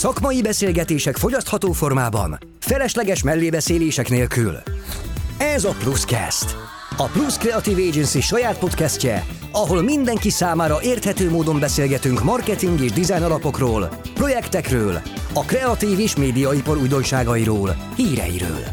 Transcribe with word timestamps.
Szakmai 0.00 0.42
beszélgetések 0.42 1.16
fogyasztható 1.16 1.72
formában, 1.72 2.38
felesleges 2.60 3.22
mellébeszélések 3.22 4.08
nélkül. 4.08 4.56
Ez 5.38 5.64
a 5.64 5.74
Pluscast. 5.78 6.56
A 6.96 7.04
Plus 7.04 7.36
Creative 7.36 7.82
Agency 7.82 8.20
saját 8.20 8.58
podcastje, 8.58 9.26
ahol 9.52 9.82
mindenki 9.82 10.30
számára 10.30 10.82
érthető 10.82 11.30
módon 11.30 11.60
beszélgetünk 11.60 12.22
marketing 12.22 12.80
és 12.80 12.92
design 12.92 13.22
alapokról, 13.22 14.00
projektekről, 14.14 15.00
a 15.34 15.44
kreatív 15.44 15.98
és 15.98 16.16
médiaipar 16.16 16.76
újdonságairól, 16.76 17.76
híreiről. 17.96 18.64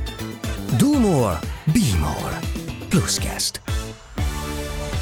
Do 0.77 0.99
more, 0.99 1.39
be 1.65 1.97
more. 1.99 2.39
Pluscast. 2.89 3.66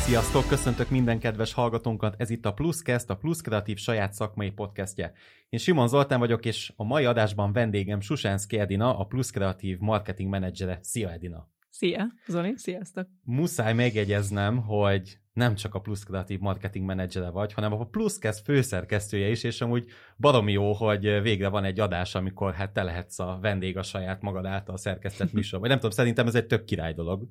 Sziasztok, 0.05 0.47
köszöntök 0.47 0.89
minden 0.89 1.19
kedves 1.19 1.53
hallgatónkat, 1.53 2.15
ez 2.17 2.29
itt 2.29 2.45
a 2.45 2.53
Pluscast, 2.53 3.09
a 3.09 3.15
Plus 3.17 3.41
Kreatív 3.41 3.77
saját 3.77 4.13
szakmai 4.13 4.51
podcastje. 4.51 5.13
Én 5.49 5.59
Simon 5.59 5.87
Zoltán 5.87 6.19
vagyok, 6.19 6.45
és 6.45 6.73
a 6.75 6.83
mai 6.83 7.05
adásban 7.05 7.53
vendégem 7.53 7.99
Susánszki 7.99 8.59
Edina, 8.59 8.97
a 8.97 9.03
Plus 9.05 9.31
Kreatív 9.31 9.79
marketing 9.79 10.29
menedzsere. 10.29 10.79
Szia 10.81 11.11
Edina! 11.11 11.49
Szia, 11.69 12.05
Zoli, 12.27 12.53
sziasztok! 12.55 13.07
Muszáj 13.23 13.73
megjegyeznem, 13.73 14.57
hogy 14.57 15.17
nem 15.35 15.55
csak 15.55 15.75
a 15.75 15.79
Plus 15.79 16.03
Kreatív 16.03 16.39
marketing 16.39 16.85
menedzsere 16.85 17.29
vagy, 17.29 17.53
hanem 17.53 17.73
a 17.73 17.85
Pluscast 17.85 18.43
főszerkesztője 18.43 19.29
is, 19.29 19.43
és 19.43 19.61
amúgy 19.61 19.85
baromi 20.17 20.51
jó, 20.51 20.73
hogy 20.73 21.21
végre 21.21 21.47
van 21.47 21.63
egy 21.63 21.79
adás, 21.79 22.15
amikor 22.15 22.53
hát 22.53 22.73
te 22.73 22.83
lehetsz 22.83 23.19
a 23.19 23.37
vendég 23.41 23.77
a 23.77 23.83
saját 23.83 24.21
magad 24.21 24.45
által 24.45 24.77
szerkesztett 24.77 25.33
műsor. 25.37 25.59
Vagy 25.59 25.69
nem 25.69 25.77
tudom, 25.77 25.91
szerintem 25.91 26.27
ez 26.27 26.35
egy 26.35 26.45
tök 26.45 26.65
király 26.65 26.93
dolog. 26.93 27.23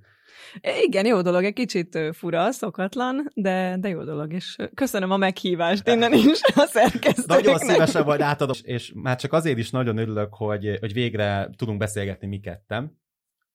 Igen, 0.82 1.06
jó 1.06 1.20
dolog, 1.20 1.44
egy 1.44 1.52
kicsit 1.52 1.98
fura, 2.12 2.50
szokatlan, 2.52 3.30
de, 3.34 3.76
de 3.80 3.88
jó 3.88 4.04
dolog, 4.04 4.32
és 4.32 4.56
köszönöm 4.74 5.10
a 5.10 5.16
meghívást 5.16 5.88
innen 5.88 6.12
is 6.32 6.40
a 6.54 6.66
szerkesztőknek. 6.66 7.44
Nagyon 7.44 7.58
szívesen 7.58 8.04
vagy 8.04 8.20
átadom, 8.20 8.56
és 8.62 8.92
már 8.94 9.16
csak 9.16 9.32
azért 9.32 9.58
is 9.58 9.70
nagyon 9.70 9.96
örülök, 9.96 10.34
hogy, 10.34 10.76
hogy 10.80 10.92
végre 10.92 11.50
tudunk 11.56 11.78
beszélgetni 11.78 12.26
mi 12.26 12.40
kettem. 12.40 13.02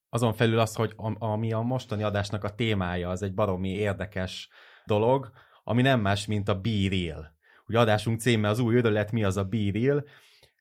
Azon 0.10 0.34
felül 0.34 0.60
az, 0.60 0.76
hogy 0.76 0.94
ami 1.20 1.52
a 1.54 1.62
mostani 1.62 2.04
adásnak 2.04 2.44
a 2.44 2.56
témája, 2.56 3.10
az 3.10 3.22
egy 3.22 3.34
baromi 3.34 3.70
érdekes 3.70 4.50
dolog, 4.86 5.32
ami 5.64 5.82
nem 5.82 6.02
más, 6.02 6.26
mint 6.26 6.50
a 6.50 6.60
Be 6.60 6.90
Real. 6.90 7.38
Ugye 7.68 7.80
adásunk 7.80 8.20
címe 8.20 8.48
az 8.48 8.60
új 8.60 8.76
ödölet, 8.76 9.12
mi 9.12 9.24
az 9.24 9.38
a 9.38 9.44
Be 9.44 9.72
Real. 9.74 10.06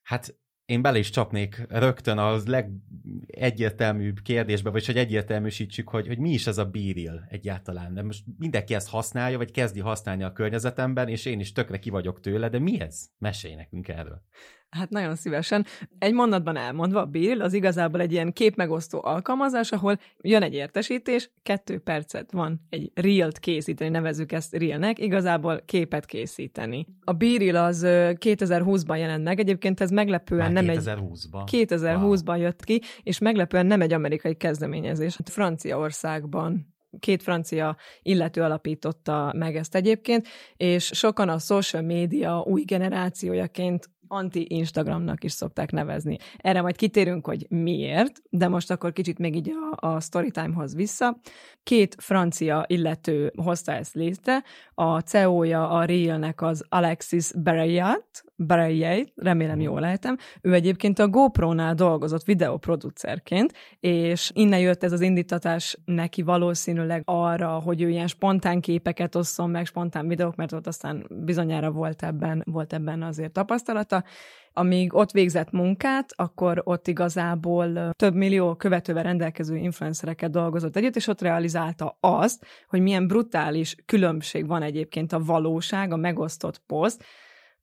Hát 0.03 0.39
én 0.69 0.83
bele 0.83 0.99
is 0.99 1.11
csapnék 1.11 1.67
rögtön 1.69 2.19
az 2.19 2.47
legegyértelműbb 2.47 4.19
kérdésbe, 4.23 4.71
vagy 4.71 4.87
hogy 4.87 4.97
egyértelműsítsük, 4.97 5.89
hogy, 5.89 6.07
hogy 6.07 6.19
mi 6.19 6.31
is 6.31 6.47
ez 6.47 6.59
a 6.59 6.65
bíril 6.65 7.27
egyáltalán. 7.29 7.95
De 7.95 8.03
most 8.03 8.25
mindenki 8.39 8.75
ezt 8.75 8.89
használja, 8.89 9.37
vagy 9.37 9.51
kezdi 9.51 9.81
használni 9.81 10.23
a 10.23 10.33
környezetemben, 10.33 11.09
és 11.09 11.25
én 11.25 11.41
is 11.41 11.53
tökre 11.53 11.79
ki 11.79 11.91
vagyok 11.91 12.21
tőle, 12.21 12.49
de 12.49 12.59
mi 12.59 12.81
ez? 12.81 13.09
Mesélj 13.19 13.55
nekünk 13.55 13.89
erről. 13.89 14.23
Hát 14.71 14.91
nagyon 14.91 15.15
szívesen. 15.15 15.67
Egy 15.99 16.13
mondatban 16.13 16.57
elmondva, 16.57 17.05
Bill 17.05 17.43
az 17.43 17.53
igazából 17.53 18.01
egy 18.01 18.13
ilyen 18.13 18.33
képmegosztó 18.33 19.01
alkalmazás, 19.03 19.73
ahol 19.73 19.99
jön 20.21 20.43
egy 20.43 20.55
értesítés, 20.55 21.31
kettő 21.43 21.79
percet 21.79 22.33
van 22.33 22.61
egy 22.71 22.91
reel-t 22.95 23.39
készíteni, 23.39 23.91
nevezzük 23.91 24.33
ezt 24.33 24.55
reelnek, 24.55 24.99
igazából 24.99 25.63
képet 25.65 26.07
készíteni. 26.07 26.87
A 27.05 27.13
Biril 27.13 27.57
az 27.57 27.83
2020-ban 27.85 28.99
jelent 28.99 29.25
meg, 29.25 29.39
egyébként 29.39 29.81
ez 29.81 29.91
meglepően 29.91 30.53
Már 30.53 30.65
nem 30.65 30.77
2020-ban. 30.77 31.53
egy... 31.53 31.69
2020-ban 31.69 32.27
wow. 32.27 32.41
jött 32.41 32.65
ki, 32.65 32.83
és 33.03 33.19
meglepően 33.19 33.67
nem 33.67 33.81
egy 33.81 33.93
amerikai 33.93 34.37
kezdeményezés. 34.37 35.17
Hát 35.17 35.29
Franciaországban 35.29 36.77
két 36.99 37.23
francia 37.23 37.77
illető 38.03 38.43
alapította 38.43 39.33
meg 39.37 39.57
ezt 39.57 39.75
egyébként, 39.75 40.29
és 40.57 40.91
sokan 40.95 41.29
a 41.29 41.39
social 41.39 41.83
media 41.83 42.41
új 42.47 42.63
generációjaként 42.63 43.91
anti-Instagramnak 44.09 45.25
is 45.25 45.33
szokták 45.33 45.71
nevezni. 45.71 46.17
Erre 46.37 46.61
majd 46.61 46.77
kitérünk, 46.77 47.27
hogy 47.27 47.47
miért, 47.49 48.23
de 48.31 48.49
most 48.49 48.71
akkor 48.71 48.93
kicsit 48.93 49.19
még 49.19 49.37
így 49.37 49.51
a, 49.51 49.87
a 49.89 50.01
storytime-hoz 50.01 50.75
vissza. 50.75 51.19
Két 51.63 51.97
francia 51.99 52.65
illető 52.67 53.33
hozta 53.37 53.73
ezt 53.73 53.95
létre, 53.95 54.43
a 54.75 54.99
CEO-ja 54.99 55.69
a 55.69 55.85
Real-nek 55.85 56.43
az 56.43 56.65
Alexis 56.69 57.31
Bereyat, 57.35 58.25
Bereyat, 58.41 59.13
remélem 59.15 59.61
jól 59.61 59.81
lehetem, 59.81 60.17
ő 60.43 60.53
egyébként 60.53 60.99
a 60.99 61.09
GoPro-nál 61.09 61.75
dolgozott 61.75 62.25
videoproducerként, 62.25 63.53
és 63.81 64.31
innen 64.35 64.61
jött 64.61 64.83
ez 64.83 64.93
az 64.93 65.01
indítatás 65.01 65.79
neki 65.85 66.23
valószínűleg 66.23 67.03
arra, 67.05 67.49
hogy 67.49 67.83
ő 67.83 67.89
ilyen 67.89 68.07
spontán 68.07 68.61
képeket 68.61 69.15
osszon 69.15 69.51
meg, 69.51 69.67
spontán 69.67 70.09
videók, 70.09 70.37
mert 70.37 70.53
ott 70.53 70.67
aztán 70.67 71.07
bizonyára 71.25 71.71
volt 71.71 72.03
ebben, 72.03 72.43
volt 72.45 72.73
ebben 72.73 73.03
azért 73.03 73.33
tapasztalata, 73.33 74.05
amíg 74.53 74.95
ott 74.95 75.11
végzett 75.11 75.51
munkát, 75.51 76.13
akkor 76.17 76.61
ott 76.65 76.89
igazából 76.89 77.91
több 77.97 78.15
millió 78.15 78.55
követővel 78.55 79.03
rendelkező 79.03 79.57
influencereket 79.57 80.31
dolgozott 80.31 80.77
együtt, 80.77 80.97
és 80.97 81.07
ott 81.07 81.21
realizálta 81.21 81.97
azt, 82.01 82.47
hogy 82.69 82.81
milyen 82.81 83.07
brutális 83.07 83.75
különbség 83.87 84.47
van 84.47 84.63
egyébként 84.63 85.13
a 85.13 85.25
valóság, 85.25 85.93
a 85.93 85.97
megosztott 85.97 86.63
poszt, 86.67 87.05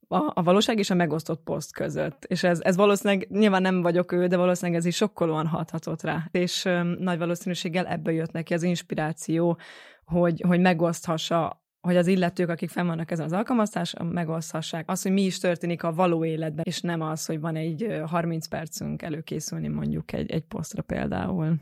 a, 0.08 0.32
a 0.34 0.42
valóság 0.42 0.78
és 0.78 0.90
a 0.90 0.94
megosztott 0.94 1.42
poszt 1.42 1.72
között. 1.72 2.24
És 2.24 2.42
ez, 2.42 2.60
ez 2.60 2.76
valószínűleg, 2.76 3.26
nyilván 3.30 3.62
nem 3.62 3.82
vagyok 3.82 4.12
ő, 4.12 4.26
de 4.26 4.36
valószínűleg 4.36 4.80
ez 4.80 4.86
is 4.86 4.96
sokkolóan 4.96 5.46
hathatott 5.46 6.02
rá. 6.02 6.28
És 6.30 6.64
um, 6.64 6.86
nagy 6.98 7.18
valószínűséggel 7.18 7.86
ebből 7.86 8.14
jött 8.14 8.32
neki 8.32 8.54
az 8.54 8.62
inspiráció, 8.62 9.58
hogy, 10.04 10.40
hogy 10.46 10.60
megoszthassa 10.60 11.64
hogy 11.86 11.96
az 11.96 12.06
illetők, 12.06 12.48
akik 12.48 12.70
fenn 12.70 12.86
vannak 12.86 13.10
ezen 13.10 13.24
az 13.24 13.32
alkalmaztáson, 13.32 14.06
megoszthassák 14.06 14.90
azt, 14.90 15.02
hogy 15.02 15.12
mi 15.12 15.22
is 15.22 15.38
történik 15.38 15.82
a 15.82 15.94
való 15.94 16.24
életben, 16.24 16.64
és 16.64 16.80
nem 16.80 17.00
az, 17.00 17.26
hogy 17.26 17.40
van 17.40 17.56
egy 17.56 18.00
30 18.06 18.46
percünk 18.46 19.02
előkészülni 19.02 19.68
mondjuk 19.68 20.12
egy, 20.12 20.30
egy 20.30 20.44
posztra 20.44 20.82
például. 20.82 21.56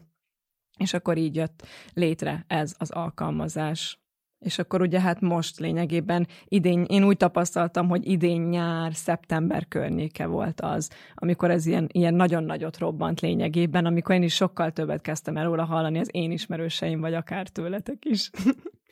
És 0.78 0.94
akkor 0.94 1.16
így 1.16 1.34
jött 1.34 1.66
létre 1.93 2.44
ez 2.47 2.75
az 2.78 2.91
alkalmazás. 2.91 4.03
És 4.44 4.59
akkor 4.59 4.81
ugye 4.81 5.00
hát 5.00 5.21
most 5.21 5.59
lényegében 5.59 6.27
idén, 6.49 6.84
én 6.88 7.05
úgy 7.05 7.16
tapasztaltam, 7.16 7.88
hogy 7.88 8.09
idén 8.09 8.41
nyár, 8.41 8.94
szeptember 8.94 9.69
környéke 9.69 10.27
volt 10.27 10.60
az, 10.60 10.91
amikor 11.15 11.50
ez 11.50 11.66
ilyen, 11.66 11.88
ilyen 11.93 12.15
nagyon 12.15 12.44
nagyot 12.44 12.78
robbant 12.78 13.21
lényegében, 13.21 13.87
amikor 13.87 14.15
én 14.15 14.22
is 14.22 14.34
sokkal 14.34 14.71
többet 14.71 15.00
kezdtem 15.00 15.37
el 15.37 15.44
róla 15.44 15.65
hallani 15.65 15.99
az 15.99 16.09
én 16.12 16.31
ismerőseim, 16.31 17.00
vagy 17.00 17.15
akár 17.15 17.49
tőletek 17.49 18.04
is. 18.04 18.31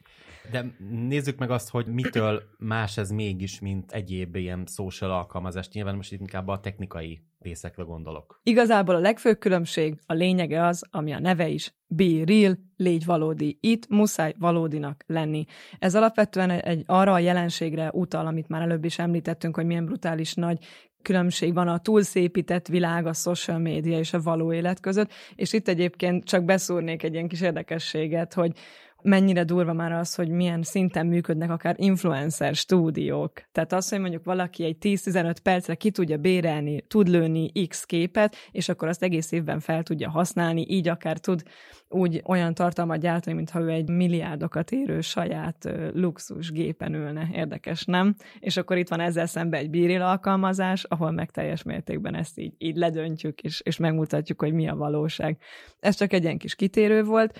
De 0.50 0.74
nézzük 1.08 1.38
meg 1.38 1.50
azt, 1.50 1.70
hogy 1.70 1.86
mitől 1.86 2.42
más 2.58 2.96
ez 2.96 3.10
mégis, 3.10 3.60
mint 3.60 3.92
egyéb 3.92 4.36
ilyen 4.36 4.66
social 4.66 5.10
alkalmazás. 5.10 5.68
Nyilván 5.68 5.96
most 5.96 6.12
itt 6.12 6.20
inkább 6.20 6.48
a 6.48 6.60
technikai 6.60 7.22
részekre 7.38 7.82
gondolok. 7.82 8.40
Igazából 8.42 8.94
a 8.94 8.98
legfőbb 8.98 9.38
különbség, 9.38 10.00
a 10.06 10.12
lényege 10.12 10.66
az, 10.66 10.84
ami 10.90 11.12
a 11.12 11.18
neve 11.18 11.48
is, 11.48 11.74
be 11.86 12.24
real, 12.24 12.58
légy 12.76 13.04
valódi. 13.04 13.58
Itt 13.60 13.88
muszáj 13.88 14.34
valódinak 14.38 15.04
lenni. 15.06 15.44
Ez 15.78 15.94
alapvetően 15.94 16.50
egy 16.50 16.82
arra 16.86 17.12
a 17.12 17.18
jelenségre 17.18 17.90
utal, 17.92 18.26
amit 18.26 18.48
már 18.48 18.62
előbb 18.62 18.84
is 18.84 18.98
említettünk, 18.98 19.56
hogy 19.56 19.66
milyen 19.66 19.84
brutális 19.84 20.34
nagy 20.34 20.58
különbség 21.02 21.54
van 21.54 21.68
a 21.68 21.78
túlszépített 21.78 22.66
világ, 22.66 23.06
a 23.06 23.12
social 23.12 23.58
média 23.58 23.98
és 23.98 24.12
a 24.12 24.20
való 24.20 24.52
élet 24.52 24.80
között, 24.80 25.12
és 25.34 25.52
itt 25.52 25.68
egyébként 25.68 26.24
csak 26.24 26.44
beszúrnék 26.44 27.02
egy 27.02 27.12
ilyen 27.12 27.28
kis 27.28 27.40
érdekességet, 27.40 28.34
hogy 28.34 28.52
mennyire 29.02 29.44
durva 29.44 29.72
már 29.72 29.92
az, 29.92 30.14
hogy 30.14 30.28
milyen 30.28 30.62
szinten 30.62 31.06
működnek 31.06 31.50
akár 31.50 31.74
influencer 31.78 32.54
stúdiók. 32.54 33.32
Tehát 33.52 33.72
az, 33.72 33.88
hogy 33.88 34.00
mondjuk 34.00 34.24
valaki 34.24 34.64
egy 34.64 34.76
10-15 34.80 35.36
percre 35.42 35.74
ki 35.74 35.90
tudja 35.90 36.16
bérelni, 36.16 36.82
tud 36.88 37.08
lőni 37.08 37.66
X 37.68 37.84
képet, 37.84 38.36
és 38.50 38.68
akkor 38.68 38.88
azt 38.88 39.02
egész 39.02 39.32
évben 39.32 39.60
fel 39.60 39.82
tudja 39.82 40.10
használni, 40.10 40.66
így 40.68 40.88
akár 40.88 41.18
tud 41.18 41.42
úgy 41.88 42.22
olyan 42.24 42.54
tartalmat 42.54 43.00
gyártani, 43.00 43.36
mintha 43.36 43.60
ő 43.60 43.68
egy 43.68 43.88
milliárdokat 43.88 44.70
érő 44.70 45.00
saját 45.00 45.68
luxus 45.92 46.50
gépen 46.50 46.94
ülne. 46.94 47.28
Érdekes, 47.32 47.84
nem? 47.84 48.14
És 48.40 48.56
akkor 48.56 48.78
itt 48.78 48.88
van 48.88 49.00
ezzel 49.00 49.26
szemben 49.26 49.60
egy 49.60 49.70
bíril 49.70 50.02
alkalmazás, 50.02 50.84
ahol 50.84 51.10
meg 51.10 51.30
teljes 51.30 51.62
mértékben 51.62 52.14
ezt 52.14 52.38
így, 52.38 52.54
így 52.58 52.76
ledöntjük, 52.76 53.40
és, 53.40 53.60
és 53.64 53.76
megmutatjuk, 53.76 54.40
hogy 54.40 54.52
mi 54.52 54.68
a 54.68 54.76
valóság. 54.76 55.36
Ez 55.80 55.96
csak 55.96 56.12
egy 56.12 56.22
ilyen 56.22 56.38
kis 56.38 56.54
kitérő 56.54 57.04
volt 57.04 57.38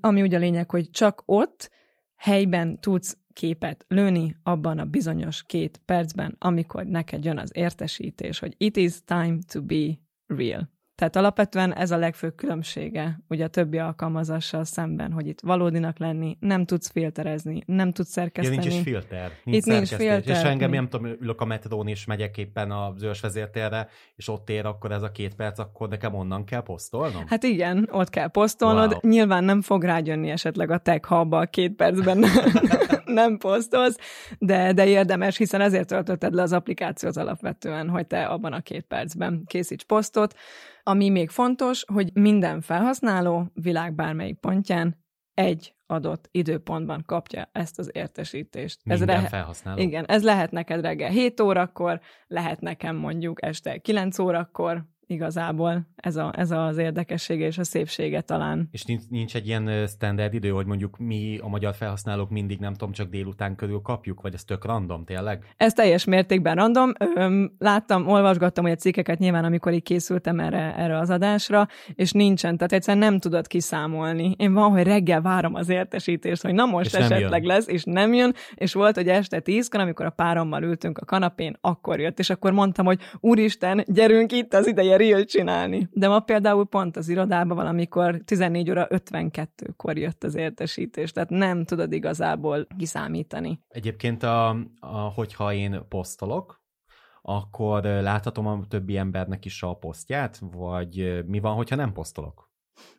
ami 0.00 0.22
ugye 0.22 0.36
a 0.36 0.40
lényeg, 0.40 0.70
hogy 0.70 0.90
csak 0.90 1.22
ott 1.26 1.70
helyben 2.16 2.80
tudsz 2.80 3.18
képet 3.32 3.84
lőni 3.88 4.36
abban 4.42 4.78
a 4.78 4.84
bizonyos 4.84 5.44
két 5.46 5.80
percben, 5.84 6.36
amikor 6.38 6.84
neked 6.84 7.24
jön 7.24 7.38
az 7.38 7.50
értesítés, 7.54 8.38
hogy 8.38 8.54
it 8.56 8.76
is 8.76 9.04
time 9.04 9.38
to 9.52 9.62
be 9.62 9.98
real. 10.26 10.70
Tehát 11.00 11.16
alapvetően 11.16 11.74
ez 11.74 11.90
a 11.90 11.96
legfőbb 11.96 12.34
különbsége 12.34 13.20
ugye 13.28 13.44
a 13.44 13.48
többi 13.48 13.78
alkalmazással 13.78 14.64
szemben, 14.64 15.12
hogy 15.12 15.26
itt 15.26 15.40
valódinak 15.40 15.98
lenni, 15.98 16.36
nem 16.40 16.64
tudsz 16.64 16.90
filterezni, 16.90 17.62
nem 17.66 17.92
tudsz 17.92 18.10
szerkeszteni. 18.10 18.56
Ja, 18.56 18.62
nincs 18.62 18.74
is 18.74 18.82
filter. 18.82 19.30
Nincs 19.44 19.56
itt 19.56 19.72
nincs 19.72 19.88
filter. 19.88 20.36
És 20.36 20.42
engem, 20.42 20.70
nem 20.70 20.88
tudom, 20.88 21.06
ülök 21.20 21.40
a 21.40 21.44
metrón 21.44 21.86
és 21.86 22.04
megyek 22.04 22.38
éppen 22.38 22.70
a 22.70 22.94
zöld 22.96 23.20
vezértérre, 23.20 23.88
és 24.16 24.28
ott 24.28 24.50
ér 24.50 24.66
akkor 24.66 24.92
ez 24.92 25.02
a 25.02 25.10
két 25.10 25.34
perc, 25.34 25.58
akkor 25.58 25.88
nekem 25.88 26.14
onnan 26.14 26.44
kell 26.44 26.62
posztolnom? 26.62 27.22
Hát 27.26 27.42
igen, 27.42 27.88
ott 27.90 28.10
kell 28.10 28.28
posztolnod. 28.28 28.90
Wow. 28.90 29.10
Nyilván 29.12 29.44
nem 29.44 29.62
fog 29.62 29.82
rájönni 29.82 30.30
esetleg 30.30 30.70
a 30.70 30.78
tech 30.78 31.08
hubba 31.08 31.38
a 31.38 31.46
két 31.46 31.76
percben. 31.76 32.24
nem 33.12 33.38
posztolsz, 33.38 33.96
de, 34.38 34.72
de 34.72 34.86
érdemes, 34.86 35.36
hiszen 35.36 35.60
ezért 35.60 35.88
töltötted 35.88 36.34
le 36.34 36.42
az 36.42 36.52
applikációt 36.52 37.16
alapvetően, 37.16 37.88
hogy 37.88 38.06
te 38.06 38.24
abban 38.24 38.52
a 38.52 38.60
két 38.60 38.84
percben 38.84 39.42
készíts 39.46 39.84
posztot. 39.84 40.34
Ami 40.82 41.08
még 41.08 41.30
fontos, 41.30 41.84
hogy 41.92 42.10
minden 42.14 42.60
felhasználó 42.60 43.50
világ 43.54 43.94
bármelyik 43.94 44.38
pontján 44.38 44.98
egy 45.34 45.74
adott 45.86 46.28
időpontban 46.30 47.02
kapja 47.06 47.48
ezt 47.52 47.78
az 47.78 47.90
értesítést. 47.92 48.80
Minden 48.84 49.08
ez 49.08 49.14
lehet, 49.14 49.30
felhasználó. 49.30 49.82
Igen, 49.82 50.04
ez 50.04 50.22
lehet 50.22 50.50
neked 50.50 50.80
reggel 50.80 51.10
7 51.10 51.40
órakor, 51.40 52.00
lehet 52.26 52.60
nekem 52.60 52.96
mondjuk 52.96 53.42
este 53.44 53.78
9 53.78 54.18
órakor, 54.18 54.84
igazából 55.10 55.88
ez, 55.96 56.16
a, 56.16 56.32
ez 56.36 56.50
az 56.50 56.76
érdekessége 56.76 57.46
és 57.46 57.58
a 57.58 57.64
szépsége 57.64 58.20
talán. 58.20 58.68
És 58.72 58.84
nincs, 58.84 59.02
nincs 59.08 59.34
egy 59.34 59.46
ilyen 59.46 59.86
standard 59.86 60.34
idő, 60.34 60.48
hogy 60.48 60.66
mondjuk 60.66 60.98
mi 60.98 61.38
a 61.42 61.48
magyar 61.48 61.74
felhasználók 61.74 62.30
mindig 62.30 62.58
nem 62.58 62.72
tudom, 62.72 62.92
csak 62.92 63.08
délután 63.08 63.56
körül 63.56 63.80
kapjuk, 63.80 64.20
vagy 64.20 64.34
ez 64.34 64.44
tök 64.44 64.64
random 64.64 65.04
tényleg? 65.04 65.54
Ez 65.56 65.72
teljes 65.72 66.04
mértékben 66.04 66.54
random. 66.54 66.92
Öm, 67.14 67.52
láttam, 67.58 68.06
olvasgattam 68.06 68.64
a 68.64 68.74
cikkeket 68.74 69.18
nyilván, 69.18 69.44
amikor 69.44 69.72
így 69.72 69.82
készültem 69.82 70.40
erre, 70.40 70.74
erre 70.76 70.98
az 70.98 71.10
adásra, 71.10 71.68
és 71.94 72.12
nincsen, 72.12 72.56
tehát 72.56 72.72
egyszerűen 72.72 73.04
nem 73.10 73.18
tudod 73.18 73.46
kiszámolni. 73.46 74.34
Én 74.38 74.52
van, 74.52 74.70
hogy 74.70 74.82
reggel 74.82 75.20
várom 75.20 75.54
az 75.54 75.68
értesítést, 75.68 76.42
hogy 76.42 76.54
na 76.54 76.64
most 76.64 76.86
és 76.86 77.00
esetleg 77.00 77.44
lesz, 77.44 77.68
és 77.68 77.84
nem 77.84 78.14
jön, 78.14 78.34
és 78.54 78.72
volt, 78.72 78.94
hogy 78.94 79.08
este 79.08 79.40
tízkor, 79.40 79.80
amikor 79.80 80.06
a 80.06 80.10
párommal 80.10 80.62
ültünk 80.62 80.98
a 80.98 81.04
kanapén, 81.04 81.56
akkor 81.60 82.00
jött, 82.00 82.18
és 82.18 82.30
akkor 82.30 82.52
mondtam, 82.52 82.84
hogy 82.84 83.00
úristen, 83.20 83.84
gyerünk 83.86 84.32
itt 84.32 84.54
az 84.54 84.66
ideje 84.66 84.96
reel 85.00 85.24
csinálni. 85.24 85.88
De 85.92 86.08
ma 86.08 86.20
például 86.20 86.66
pont 86.66 86.96
az 86.96 87.08
irodában 87.08 87.56
valamikor 87.56 88.20
14 88.24 88.70
óra 88.70 88.86
52-kor 88.90 89.98
jött 89.98 90.24
az 90.24 90.34
értesítés, 90.34 91.12
tehát 91.12 91.30
nem 91.30 91.64
tudod 91.64 91.92
igazából 91.92 92.66
kiszámítani. 92.78 93.60
Egyébként, 93.68 94.22
a, 94.22 94.48
a, 94.80 94.96
hogyha 95.14 95.52
én 95.52 95.80
posztolok, 95.88 96.62
akkor 97.22 97.82
láthatom 97.82 98.46
a 98.46 98.66
többi 98.68 98.96
embernek 98.96 99.44
is 99.44 99.62
a 99.62 99.74
posztját, 99.74 100.40
vagy 100.50 101.24
mi 101.26 101.40
van, 101.40 101.54
hogyha 101.54 101.76
nem 101.76 101.92
posztolok? 101.92 102.49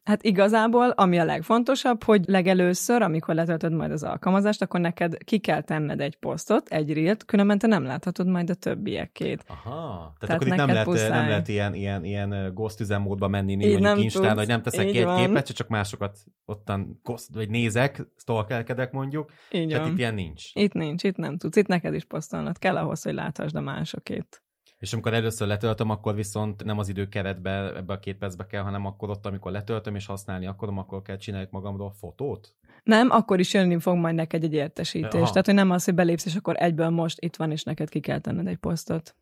Hát 0.04 0.24
igazából, 0.24 0.90
ami 0.90 1.20
a 1.20 1.24
legfontosabb, 1.24 2.04
hogy 2.04 2.24
legelőször, 2.26 3.02
amikor 3.02 3.36
letöltöd 3.36 3.74
majd 3.74 3.92
az 3.92 4.04
alkalmazást, 4.04 4.62
akkor 4.62 4.80
neked 4.80 5.24
ki 5.24 5.40
kell 5.40 5.62
tenned 5.62 6.02
egy 6.02 6.16
posztot, 6.16 6.70
egy 6.70 6.94
reelt, 6.94 7.26
különben 7.26 7.58
te 7.58 7.68
nem 7.68 7.84
láthatod 7.84 8.28
majd 8.28 8.50
a 8.50 8.54
többiekét. 8.54 9.44
Aha, 9.48 9.72
tehát, 9.72 10.16
tehát 10.20 10.36
akkor 10.36 10.48
itt 10.48 10.56
nem 10.56 10.68
lehet, 10.68 11.10
nem 11.10 11.28
lehet 11.28 11.48
ilyen, 11.48 11.74
ilyen, 11.74 12.04
ilyen 12.06 12.52
ghost 12.54 12.80
üzemmódba 12.80 13.28
menni, 13.28 13.52
így 13.52 13.80
mondjuk 13.80 14.04
Instán, 14.04 14.38
hogy 14.38 14.48
nem 14.48 14.62
teszek 14.62 14.88
ki 14.88 14.98
egy 14.98 15.04
van. 15.04 15.26
képet, 15.26 15.48
csak 15.48 15.68
másokat 15.68 16.18
ottan 16.46 17.00
ghost, 17.04 17.28
vagy 17.34 17.50
nézek, 17.50 18.06
stalkelkedek 18.18 18.92
mondjuk. 18.92 19.32
Így 19.52 19.68
tehát 19.68 19.84
van. 19.84 19.92
itt 19.92 19.98
ilyen 19.98 20.14
nincs. 20.14 20.44
Itt 20.54 20.74
nincs, 20.74 21.04
itt 21.04 21.18
nem 21.18 21.38
tudsz. 21.38 21.56
Itt 21.56 21.68
neked 21.68 21.94
is 21.94 22.06
posztolnod 22.06 22.58
kell 22.58 22.78
ahhoz, 22.78 23.02
hogy 23.04 23.14
láthasd 23.14 23.56
a 23.56 23.62
másokét. 23.62 24.44
És 24.82 24.94
amikor 24.94 25.14
először 25.14 25.48
letöltöm, 25.48 25.90
akkor 25.90 26.16
viszont 26.16 26.64
nem 26.64 26.78
az 26.78 26.90
időkeretbe, 26.90 27.76
ebbe 27.76 27.94
a 27.94 28.00
két 28.00 28.18
percbe 28.18 28.46
kell, 28.46 28.64
hanem 28.64 28.86
akkor 28.86 29.10
ott, 29.10 29.26
amikor 29.26 29.52
letöltöm 29.52 29.96
és 29.96 30.06
használni 30.06 30.46
akarom, 30.46 30.78
akkor 30.78 31.02
kell 31.02 31.18
csinálni 31.18 31.48
magamról 31.52 31.92
fotót? 31.92 32.56
Nem, 32.84 33.10
akkor 33.10 33.40
is 33.40 33.54
jönni 33.54 33.80
fog 33.80 33.96
majd 33.96 34.16
neked 34.16 34.44
egy 34.44 34.54
értesítés. 34.54 35.22
Aha. 35.22 35.30
Tehát, 35.30 35.46
hogy 35.46 35.56
nem 35.56 35.72
az, 35.72 35.84
hogy 35.84 35.94
belépsz, 35.94 36.26
és 36.26 36.36
akkor 36.36 36.56
egyből 36.58 36.90
most 36.90 37.20
itt 37.20 37.36
van, 37.36 37.52
és 37.52 37.64
neked 37.64 37.90
ki 37.90 38.00
kell 38.00 38.20
tenned 38.20 38.48
egy 38.48 38.58
posztot. 38.58 39.16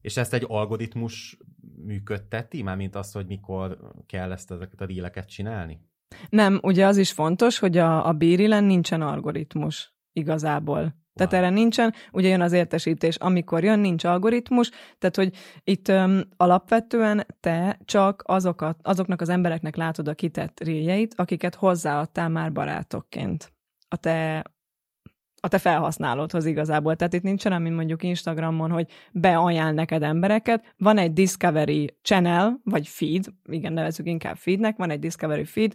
És 0.00 0.16
ezt 0.16 0.34
egy 0.34 0.44
algoritmus 0.48 1.38
működteti, 1.84 2.62
már 2.62 2.76
mint 2.76 2.94
az, 2.94 3.12
hogy 3.12 3.26
mikor 3.26 3.78
kell 4.06 4.32
ezt 4.32 4.50
ezeket 4.50 4.80
a 4.80 4.86
díleket 4.86 5.28
csinálni? 5.28 5.80
Nem, 6.28 6.58
ugye 6.62 6.86
az 6.86 6.96
is 6.96 7.12
fontos, 7.12 7.58
hogy 7.58 7.76
a, 7.76 8.06
a 8.06 8.12
bírilen 8.12 8.64
nincsen 8.64 9.02
algoritmus 9.02 9.94
igazából. 10.12 10.94
Tehát 11.16 11.32
wow. 11.32 11.40
erre 11.40 11.50
nincsen, 11.50 11.94
ugye 12.12 12.28
jön 12.28 12.40
az 12.40 12.52
értesítés, 12.52 13.16
amikor 13.16 13.64
jön, 13.64 13.78
nincs 13.78 14.04
algoritmus, 14.04 14.70
tehát 14.98 15.16
hogy 15.16 15.36
itt 15.64 15.88
öm, 15.88 16.24
alapvetően 16.36 17.26
te 17.40 17.78
csak 17.84 18.22
azokat, 18.26 18.78
azoknak 18.82 19.20
az 19.20 19.28
embereknek 19.28 19.76
látod 19.76 20.08
a 20.08 20.14
kitett 20.14 20.60
réjeit, 20.60 21.14
akiket 21.16 21.54
hozzáadtál 21.54 22.28
már 22.28 22.52
barátokként 22.52 23.52
a 23.88 23.96
te 23.96 24.44
a 25.40 25.48
te 25.48 25.58
felhasználódhoz 25.58 26.46
igazából. 26.46 26.96
Tehát 26.96 27.12
itt 27.12 27.22
nincsen, 27.22 27.52
ami 27.52 27.70
mondjuk 27.70 28.02
Instagramon, 28.02 28.70
hogy 28.70 28.86
beajánl 29.12 29.72
neked 29.72 30.02
embereket. 30.02 30.74
Van 30.76 30.98
egy 30.98 31.12
Discovery 31.12 31.96
Channel, 32.02 32.60
vagy 32.64 32.88
feed, 32.88 33.24
igen, 33.44 33.72
nevezzük 33.72 34.06
inkább 34.06 34.36
feednek, 34.36 34.76
van 34.76 34.90
egy 34.90 34.98
Discovery 34.98 35.44
feed, 35.44 35.74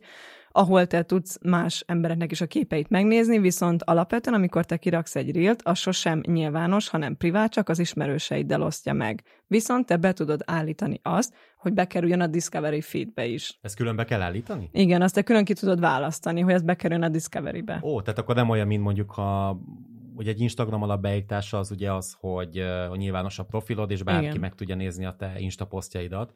ahol 0.52 0.88
te 0.88 1.04
tudsz 1.04 1.38
más 1.42 1.84
embereknek 1.88 2.32
is 2.32 2.42
a 2.42 2.46
képeit 2.46 2.90
megnézni, 2.90 3.40
viszont 3.40 3.84
alapvetően, 3.84 4.36
amikor 4.36 4.66
te 4.66 4.78
kiraksz 4.78 5.16
egy 5.16 5.36
reelt, 5.36 5.62
az 5.64 5.78
sosem 5.78 6.22
nyilvános, 6.26 6.90
hanem 6.90 7.18
privát, 7.18 7.52
csak 7.52 7.70
az 7.70 7.80
ismerőseiddel 7.80 8.62
osztja 8.62 8.94
meg. 8.94 9.24
Viszont 9.48 9.86
te 9.86 9.98
be 9.98 10.14
tudod 10.14 10.42
állítani 10.46 11.00
azt, 11.04 11.34
hogy 11.58 11.74
bekerüljön 11.74 12.22
a 12.22 12.28
Discovery 12.28 12.82
feedbe 12.82 13.26
is. 13.26 13.58
Ezt 13.62 13.76
külön 13.76 13.96
be 13.96 14.06
kell 14.06 14.22
állítani? 14.22 14.70
Igen, 14.72 15.02
azt 15.02 15.14
te 15.14 15.22
külön 15.22 15.46
ki 15.46 15.54
tudod 15.54 15.80
választani, 15.80 16.42
hogy 16.42 16.54
ez 16.54 16.62
bekerüljön 16.62 17.06
a 17.06 17.10
Discovery-be. 17.10 17.80
Ó, 17.84 18.02
tehát 18.02 18.20
akkor 18.20 18.36
nem 18.36 18.50
olyan, 18.50 18.68
mint 18.68 18.84
mondjuk, 18.84 19.12
ha 19.12 19.62
ugye 20.16 20.30
egy 20.30 20.40
Instagram 20.40 20.84
alapbeállítása 20.84 21.58
az 21.58 21.72
ugye 21.72 21.94
az, 21.94 22.16
hogy, 22.20 22.58
a 22.90 22.96
nyilvános 22.96 23.40
a 23.40 23.44
profilod, 23.44 23.92
és 23.92 24.04
bárki 24.04 24.26
Igen. 24.26 24.40
meg 24.40 24.56
tudja 24.56 24.76
nézni 24.76 25.06
a 25.06 25.16
te 25.16 25.34
Insta 25.38 25.66
posztjaidat. 25.66 26.34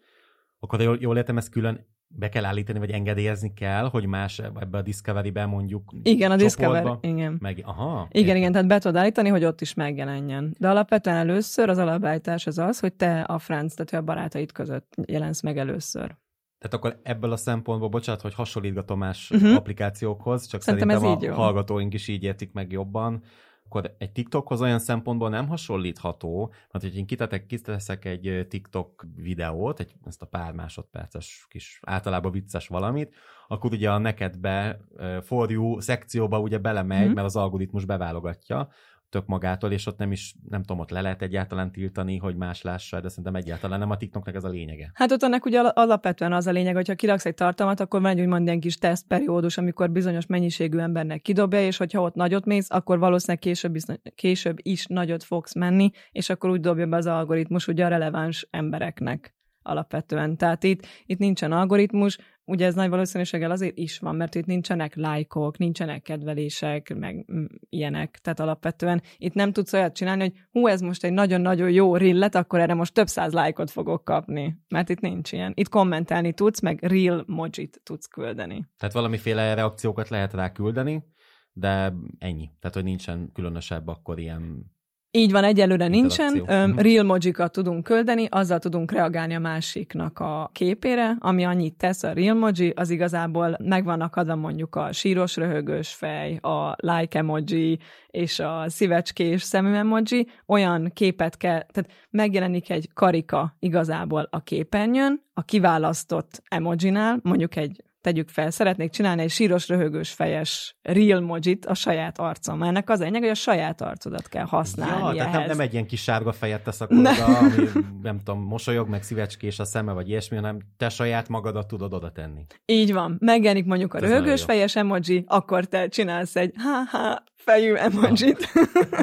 Akkor 0.60 0.82
jól, 0.82 0.98
jól 1.00 1.18
értem, 1.18 1.38
ezt 1.38 1.50
külön 1.50 1.86
be 2.16 2.30
kell 2.30 2.46
állítani, 2.46 2.80
vagy 2.80 2.92
engedélyezni 2.92 3.54
kell, 3.54 3.90
hogy 3.90 4.06
más 4.06 4.40
ebbe 4.40 4.78
a 4.78 4.82
Discovery-be 4.82 5.46
mondjuk 5.46 5.92
Igen, 6.04 6.32
a 6.32 6.36
Discovery, 6.36 6.90
igen. 7.02 7.38
Meg, 7.42 7.62
aha, 7.66 8.08
igen, 8.12 8.26
értem. 8.26 8.36
igen, 8.36 8.52
tehát 8.52 8.68
be 8.68 8.80
tudod 8.80 8.96
állítani, 8.98 9.30
hogy 9.30 9.46
ott 9.46 9.62
is 9.62 9.74
megjelenjen. 9.74 10.56
De 10.60 10.70
alapvetően 10.70 11.16
először 11.16 11.70
az 11.70 11.78
alapállítás 11.78 12.48
az 12.48 12.58
az, 12.58 12.80
hogy 12.80 12.94
te 12.94 13.22
a 13.22 13.40
franc, 13.40 13.74
tehát 13.74 14.04
a 14.04 14.06
barátaid 14.06 14.52
között 14.52 14.96
jelensz 15.06 15.42
meg 15.42 15.58
először. 15.58 16.16
Tehát 16.58 16.74
akkor 16.74 17.00
ebből 17.04 17.32
a 17.32 17.38
szempontból, 17.38 17.90
bocsánat, 17.90 18.22
hogy 18.22 18.34
hasonlítgatom 18.34 19.00
más 19.00 19.32
uh-huh. 19.32 19.56
applikációkhoz, 19.56 20.48
csak 20.48 20.62
szerintem, 20.62 21.00
szerintem 21.00 21.32
a 21.32 21.36
hallgatóink 21.36 21.94
is 21.94 22.08
így 22.08 22.24
értik 22.24 22.52
meg 22.54 22.72
jobban, 22.72 23.24
akkor 23.66 23.96
egy 23.98 24.12
TikTokhoz 24.12 24.62
olyan 24.62 24.80
szempontból 24.80 25.30
nem 25.30 25.48
hasonlítható, 25.48 26.54
mert 26.72 26.86
hogy 26.86 26.98
én 26.98 27.06
kitetek, 27.06 27.46
kiteszek 27.46 28.06
egy 28.06 28.46
TikTok 28.50 29.06
videót, 29.16 29.80
egy, 29.80 29.96
ezt 30.06 30.22
a 30.22 30.26
pár 30.26 30.52
másodperces 30.52 31.46
kis 31.50 31.80
általában 31.84 32.32
vicces 32.32 32.68
valamit, 32.68 33.16
akkor 33.48 33.72
ugye 33.72 33.92
a 33.92 33.98
nekedbe 33.98 34.80
for 35.22 35.52
you 35.52 35.80
szekcióba 35.80 36.40
ugye 36.40 36.58
belemegy, 36.58 37.10
mm. 37.10 37.14
mert 37.14 37.28
az 37.28 37.36
algoritmus 37.36 37.86
beválogatja, 37.86 38.70
tök 39.16 39.26
magától, 39.26 39.72
és 39.72 39.86
ott 39.86 39.98
nem 39.98 40.12
is, 40.12 40.36
nem 40.50 40.62
tudom, 40.62 40.80
ott 40.80 40.90
le 40.90 41.02
lehet 41.02 41.22
egyáltalán 41.22 41.72
tiltani, 41.72 42.18
hogy 42.18 42.36
más 42.36 42.62
lássa, 42.62 43.00
de 43.00 43.10
szerintem 43.10 43.36
egyáltalán 43.36 43.80
nem 43.80 43.90
a 43.90 43.98
TikToknak 43.98 44.36
ez 44.36 44.44
a 44.44 44.50
lényege. 44.50 44.92
Hát 44.94 45.12
ott 45.12 45.24
annak 45.24 45.46
ugye 45.46 45.60
alapvetően 45.60 46.34
az 46.34 46.48
a 46.48 46.52
lényeg, 46.52 46.76
hogyha 46.76 46.96
kiraksz 46.96 47.26
egy 47.26 47.34
tartalmat, 47.34 47.80
akkor 47.80 48.02
van 48.02 48.12
egy 48.12 48.20
úgymond 48.20 48.46
ilyen 48.46 48.60
kis 48.60 48.78
tesztperiódus, 48.78 49.58
amikor 49.58 49.92
bizonyos 49.92 50.26
mennyiségű 50.26 50.78
embernek 50.78 51.22
kidobja, 51.22 51.66
és 51.66 51.78
hogyha 51.78 52.02
ott 52.02 52.16
nagyot 52.16 52.46
mész, 52.46 52.72
akkor 52.72 53.00
valószínűleg 53.00 53.42
később 53.42 53.76
később 54.16 54.58
is 54.62 54.86
nagyot 54.86 55.24
fogsz 55.24 55.56
menni, 55.56 55.92
és 56.12 56.30
akkor 56.30 56.50
úgy 56.50 56.60
dobja 56.60 56.88
be 56.88 56.98
az 56.98 57.06
algoritmus 57.06 57.68
ugye 57.68 57.86
a 57.86 57.88
releváns 57.88 58.48
embereknek 58.52 59.36
alapvetően. 59.66 60.38
Tehát 60.38 60.64
itt, 60.64 60.86
itt 61.06 61.20
nincsen 61.20 61.52
algoritmus, 61.52 62.18
ugye 62.46 62.66
ez 62.66 62.76
nagy 62.76 62.90
valószínűséggel 62.90 63.52
azért 63.52 63.78
is 63.78 64.00
van, 64.00 64.16
mert 64.16 64.36
itt 64.36 64.46
nincsenek 64.46 64.96
lájkok, 64.96 65.58
nincsenek 65.58 66.02
kedvelések, 66.02 66.96
meg 66.96 67.26
mm, 67.34 67.46
ilyenek. 67.70 68.20
Tehát 68.22 68.40
alapvetően 68.40 69.02
itt 69.18 69.34
nem 69.34 69.52
tudsz 69.52 69.74
olyat 69.74 69.96
csinálni, 69.96 70.22
hogy 70.22 70.34
hú, 70.52 70.68
ez 70.68 70.82
most 70.82 71.04
egy 71.04 71.14
nagyon-nagyon 71.14 71.72
jó 71.72 71.96
rillet, 71.96 72.36
akkor 72.36 72.60
erre 72.60 72.74
most 72.74 72.94
több 72.94 73.08
száz 73.08 73.34
lájkot 73.34 73.72
fogok 73.72 74.04
kapni. 74.04 74.58
Mert 74.68 74.90
itt 74.90 75.00
nincs 75.00 75.32
ilyen. 75.32 75.52
Itt 75.56 75.70
kommentelni 75.70 76.34
tudsz, 76.34 76.62
meg 76.62 76.84
real 76.84 77.24
mojit 77.28 77.82
tudsz 77.84 78.08
küldeni. 78.08 78.66
Tehát 78.78 78.94
valamiféle 78.94 79.54
reakciókat 79.54 80.10
lehet 80.10 80.34
rá 80.34 80.52
küldeni, 80.52 81.04
de 81.52 81.94
ennyi. 82.18 82.50
Tehát, 82.60 82.76
hogy 82.76 82.84
nincsen 82.84 83.30
különösebb 83.34 83.88
akkor 83.88 84.20
ilyen 84.20 84.74
így 85.16 85.32
van, 85.32 85.44
egyelőre 85.44 85.88
nincsen. 85.88 86.40
Um, 86.40 86.80
real 86.80 87.04
mojikat 87.04 87.52
tudunk 87.52 87.84
küldeni, 87.84 88.28
azzal 88.30 88.60
tudunk 88.60 88.92
reagálni 88.92 89.36
a 89.36 89.40
másiknak 89.40 90.20
a 90.20 90.50
képére, 90.54 91.16
ami 91.20 91.46
annyit 91.46 91.78
tesz 91.78 92.04
a 92.04 92.14
real 92.14 92.36
moji, 92.36 92.74
az 92.76 92.90
igazából 92.90 93.58
megvannak 93.64 94.16
adva 94.16 94.36
mondjuk 94.36 94.76
a 94.76 94.92
síros 94.92 95.36
röhögős 95.36 95.94
fej, 95.94 96.36
a 96.36 96.76
like 96.78 97.20
emoji 97.20 97.80
és 98.08 98.40
a 98.40 98.64
szívecskés 98.68 99.42
szemű 99.42 99.74
emoji, 99.74 100.28
olyan 100.46 100.92
képet 100.94 101.38
kell, 101.38 101.64
tehát 101.72 101.92
megjelenik 102.10 102.70
egy 102.70 102.90
karika 102.94 103.56
igazából 103.60 104.28
a 104.32 104.44
képernyőn, 104.44 105.22
a 105.34 105.42
kiválasztott 105.42 106.42
emojinál, 106.48 107.20
mondjuk 107.22 107.56
egy 107.56 107.84
tegyük 108.06 108.30
fel, 108.30 108.52
szeretnék 108.52 108.90
csinálni 108.90 109.22
egy 109.22 109.30
síros, 109.30 109.68
röhögős 109.68 110.12
fejes 110.12 110.76
real 110.82 111.20
mojit 111.20 111.66
a 111.66 111.74
saját 111.74 112.20
arcom. 112.20 112.64
Ennek 112.64 112.90
az 112.90 113.00
a 113.00 113.04
lényeg, 113.04 113.22
hogy 113.22 113.30
a 113.30 113.34
saját 113.34 113.82
arcodat 113.82 114.28
kell 114.28 114.46
használni 114.46 115.18
Ja, 115.18 115.24
tehát 115.24 115.38
nem, 115.38 115.48
nem 115.48 115.60
egy 115.60 115.74
ilyen 115.74 115.86
kis 115.88 116.02
sárga 116.02 116.32
fejet 116.32 116.64
tesz 116.64 116.82
akkor 116.82 116.98
oda, 116.98 117.26
ami 117.26 117.70
nem 118.02 118.18
tudom, 118.18 118.42
mosolyog, 118.42 118.90
meg 118.90 119.04
szívecskés 119.04 119.60
a 119.60 119.66
szeme, 119.66 119.92
vagy 119.92 120.10
ilyesmi, 120.10 120.36
hanem 120.36 120.60
te 120.78 120.90
saját 120.90 121.28
magadat 121.28 121.68
tudod 121.68 121.94
oda 121.94 122.12
tenni. 122.12 122.46
Így 122.66 122.94
van. 122.94 123.18
Megjelenik 123.20 123.66
mondjuk 123.66 123.94
a 123.94 123.98
Ez 123.98 124.04
röhögős 124.04 124.44
fejes 124.44 124.76
emoji, 124.76 125.24
akkor 125.28 125.66
te 125.66 125.88
csinálsz 125.88 126.36
egy 126.36 126.54
ha-ha 126.58 127.24
fejű 127.36 127.74
emojit, 127.74 128.50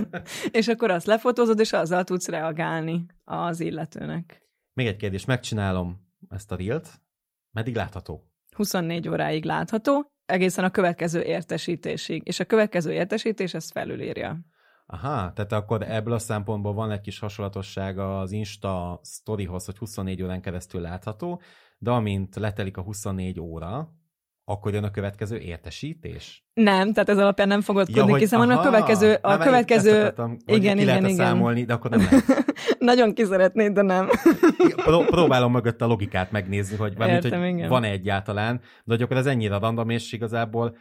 és 0.59 0.69
akkor 0.69 0.91
azt 0.91 1.07
lefotózod, 1.07 1.61
és 1.61 1.73
azzal 1.73 2.05
tudsz 2.05 2.29
reagálni 2.29 3.07
az 3.25 3.61
illetőnek. 3.61 4.43
Még 4.73 4.87
egy 4.87 4.97
kérdés, 4.97 5.25
megcsinálom 5.25 6.01
ezt 6.29 6.53
a 6.53 6.57
reelt, 6.57 7.01
meddig 7.51 7.75
látható? 7.75 8.32
24 8.55 9.09
óráig 9.09 9.45
látható, 9.45 10.13
egészen 10.27 10.65
a 10.65 10.71
következő 10.71 11.23
értesítésig. 11.23 12.23
És 12.25 12.41
a 12.41 12.45
következő 12.45 12.93
értesítés 12.93 13.55
ezt 13.55 13.73
felülírja. 13.73 14.39
Aha, 14.87 15.33
tehát 15.33 15.53
akkor 15.53 15.83
ebből 15.83 16.13
a 16.15 16.19
szempontból 16.19 16.73
van 16.73 16.91
egy 16.91 17.01
kis 17.01 17.19
hasonlatossága 17.19 18.21
az 18.21 18.33
Insta 18.33 19.01
sztorihoz, 19.03 19.65
hogy 19.65 19.79
24 19.79 20.23
órán 20.23 20.41
keresztül 20.41 20.81
látható, 20.81 21.41
de 21.79 21.91
amint 21.91 22.37
letelik 22.37 22.77
a 22.77 22.83
24 22.83 23.41
óra, 23.41 23.89
akkor 24.45 24.73
jön 24.73 24.85
a 24.85 24.91
következő 24.91 25.39
értesítés. 25.39 26.45
Nem, 26.55 26.93
tehát 26.93 27.09
ez 27.09 27.19
alapján 27.19 27.49
nem 27.49 27.61
fogod 27.61 27.87
tudni, 27.93 28.19
hiszen 28.19 28.39
van 28.39 28.51
a 28.51 28.55
aha, 28.55 28.63
következő, 28.63 29.19
a 29.21 29.29
nem, 29.29 29.41
következő, 29.41 29.99
akartam, 29.99 30.37
hogy 30.47 30.57
igen, 30.57 30.77
ki 30.77 30.83
igen, 30.83 31.05
igen. 31.05 31.15
számolni, 31.15 31.65
de 31.65 31.73
akkor 31.73 31.91
nem 31.91 32.01
lehet. 32.01 32.55
nagyon 32.79 33.15
ki 33.15 33.25
szeretnéd, 33.25 33.73
de 33.73 33.83
nem. 33.83 34.09
Pró- 34.85 35.05
próbálom 35.05 35.53
mögött 35.53 35.83
a 35.83 35.87
logikát 35.87 36.31
megnézni, 36.31 36.77
hogy, 36.77 36.97
valamint, 36.97 37.25
Értem, 37.25 37.41
hogy 37.41 37.49
igen. 37.49 37.69
van-e 37.69 37.91
egyáltalán, 37.91 38.57
de 38.85 38.95
hogy 38.95 39.03
akkor 39.03 39.17
ez 39.17 39.27
ennyire 39.27 39.59
random, 39.59 39.91
és 39.91 40.13
igazából 40.13 40.77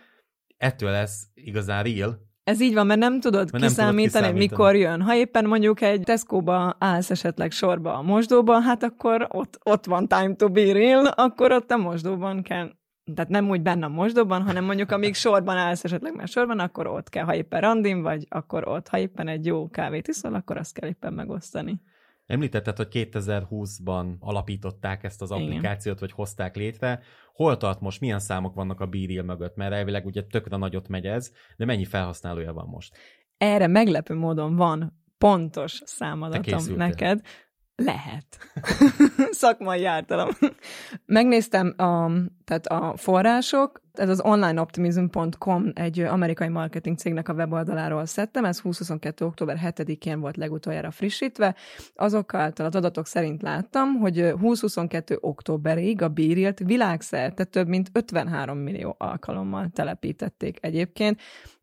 ettől 0.58 0.92
lesz 0.92 1.28
igazán 1.34 1.84
real, 1.84 2.30
Ez 2.44 2.62
így 2.62 2.74
van, 2.74 2.86
mert 2.86 3.00
nem 3.00 3.20
tudod 3.20 3.40
Mert 3.40 3.52
nem 3.52 3.62
tudod 3.62 3.70
kiszámítani, 3.70 4.06
kiszámítani. 4.06 4.40
mikor 4.40 4.76
jön. 4.76 5.02
Ha 5.02 5.16
éppen 5.16 5.46
mondjuk 5.46 5.82
egy 5.82 6.02
Tesco-ba 6.02 6.76
állsz 6.80 7.10
esetleg 7.10 7.52
sorba 7.52 7.98
a 7.98 8.02
mosdóban, 8.02 8.62
hát 8.62 8.84
akkor 8.84 9.28
ott, 9.32 9.60
ott 9.64 9.86
van 9.86 10.08
time 10.08 10.36
to 10.36 10.50
be 10.50 10.74
real, 10.74 11.06
akkor 11.06 11.52
ott 11.52 11.72
a 11.72 11.78
mosdóban 11.78 12.42
kell 12.42 12.72
tehát 13.14 13.30
nem 13.30 13.50
úgy 13.50 13.62
benne 13.62 13.86
a 13.86 13.90
mosdóban, 13.90 14.42
hanem 14.42 14.64
mondjuk 14.64 14.92
amíg 14.92 15.16
sorban 15.16 15.58
állsz 15.58 15.84
esetleg 15.84 16.16
már 16.16 16.28
sorban, 16.28 16.60
akkor 16.60 16.88
ott 16.88 17.10
kell, 17.10 17.26
ha 17.26 17.36
éppen 17.36 17.62
randim 17.62 18.02
vagy, 18.02 18.26
akkor 18.30 18.68
ott, 18.68 18.88
ha 18.88 18.98
éppen 18.98 19.28
egy 19.28 19.46
jó 19.46 19.70
kávét 19.70 20.08
iszol, 20.08 20.34
akkor 20.34 20.58
azt 20.58 20.74
kell 20.74 20.90
éppen 20.90 21.14
megosztani. 21.14 21.82
Említetted, 22.26 22.78
hogy 22.78 22.88
2020-ban 22.92 24.18
alapították 24.20 25.04
ezt 25.04 25.22
az 25.22 25.32
Igen. 25.32 25.44
applikációt, 25.44 26.00
vagy 26.00 26.12
hozták 26.12 26.56
létre. 26.56 27.00
Hol 27.34 27.58
tart 27.58 27.82
most, 27.82 28.00
milyen 28.00 28.20
számok 28.20 28.56
vannak 28.56 28.80
a 28.80 28.86
Bíril 28.86 29.24
mögött? 29.24 29.56
Mert 29.56 29.74
elvileg 29.74 30.06
ugye 30.06 30.22
tökre 30.24 30.58
nagyot 30.58 30.88
megy 30.88 31.06
ez, 31.06 31.32
de 31.58 31.66
mennyi 31.66 31.86
felhasználója 31.86 32.54
van 32.54 32.68
most? 32.68 32.98
Erre 33.38 33.68
meglepő 33.68 34.16
módon 34.16 34.56
van 34.56 35.02
pontos 35.18 35.82
számadatom 35.86 36.76
neked. 36.76 37.22
Lehet. 37.86 38.26
Szakmai 39.32 39.86
ártalom. 39.86 40.30
Megnéztem 41.06 41.74
a, 41.78 42.12
tehát 42.46 42.66
a 42.68 42.94
források, 42.98 43.82
ez 43.94 44.10
az 44.10 44.22
onlineoptimism.com 44.24 45.72
egy 45.74 46.00
amerikai 46.00 46.48
marketing 46.48 46.98
cégnek 46.98 47.30
a 47.30 47.34
weboldaláról 47.34 48.06
szedtem, 48.06 48.46
ez 48.46 48.62
2022. 48.62 49.26
október 49.26 49.60
7-én 49.64 50.20
volt 50.20 50.38
legutoljára 50.38 50.92
frissítve. 50.92 51.56
Azok 51.96 52.34
által 52.34 52.66
az 52.66 52.76
adatok 52.76 53.08
szerint 53.08 53.42
láttam, 53.42 53.94
hogy 53.96 54.14
2022. 54.14 55.18
októberig 55.22 56.02
a 56.02 56.08
bírilt 56.08 56.60
világszerte 56.60 57.44
több 57.44 57.68
mint 57.68 57.90
53 57.94 58.58
millió 58.58 58.96
alkalommal 58.98 59.70
telepítették 59.74 60.58
egyébként. 60.62 61.20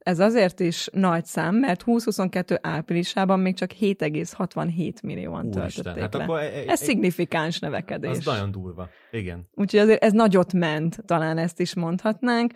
Ez 0.09 0.19
azért 0.19 0.61
is 0.61 0.89
nagy 0.93 1.25
szám, 1.25 1.55
mert 1.55 1.85
2022 1.85 2.59
áprilisában 2.63 3.41
még 3.41 3.55
csak 3.55 3.71
7,67 3.81 5.03
millióan 5.03 5.47
Úristen, 5.47 5.85
töltötték 5.85 6.03
hát 6.03 6.15
le. 6.15 6.23
akkor 6.23 6.39
e- 6.39 6.43
e- 6.43 6.65
Ez 6.67 6.81
szignifikáns 6.81 7.59
növekedés. 7.59 8.11
Az 8.11 8.25
nagyon 8.25 8.51
durva. 8.51 8.89
Igen. 9.11 9.49
Úgyhogy 9.55 9.81
azért 9.81 10.03
ez 10.03 10.13
nagyot 10.13 10.53
ment, 10.53 10.99
talán 11.05 11.39
ezt 11.39 11.61
is 11.61 11.75
mondhatnánk, 11.75 12.53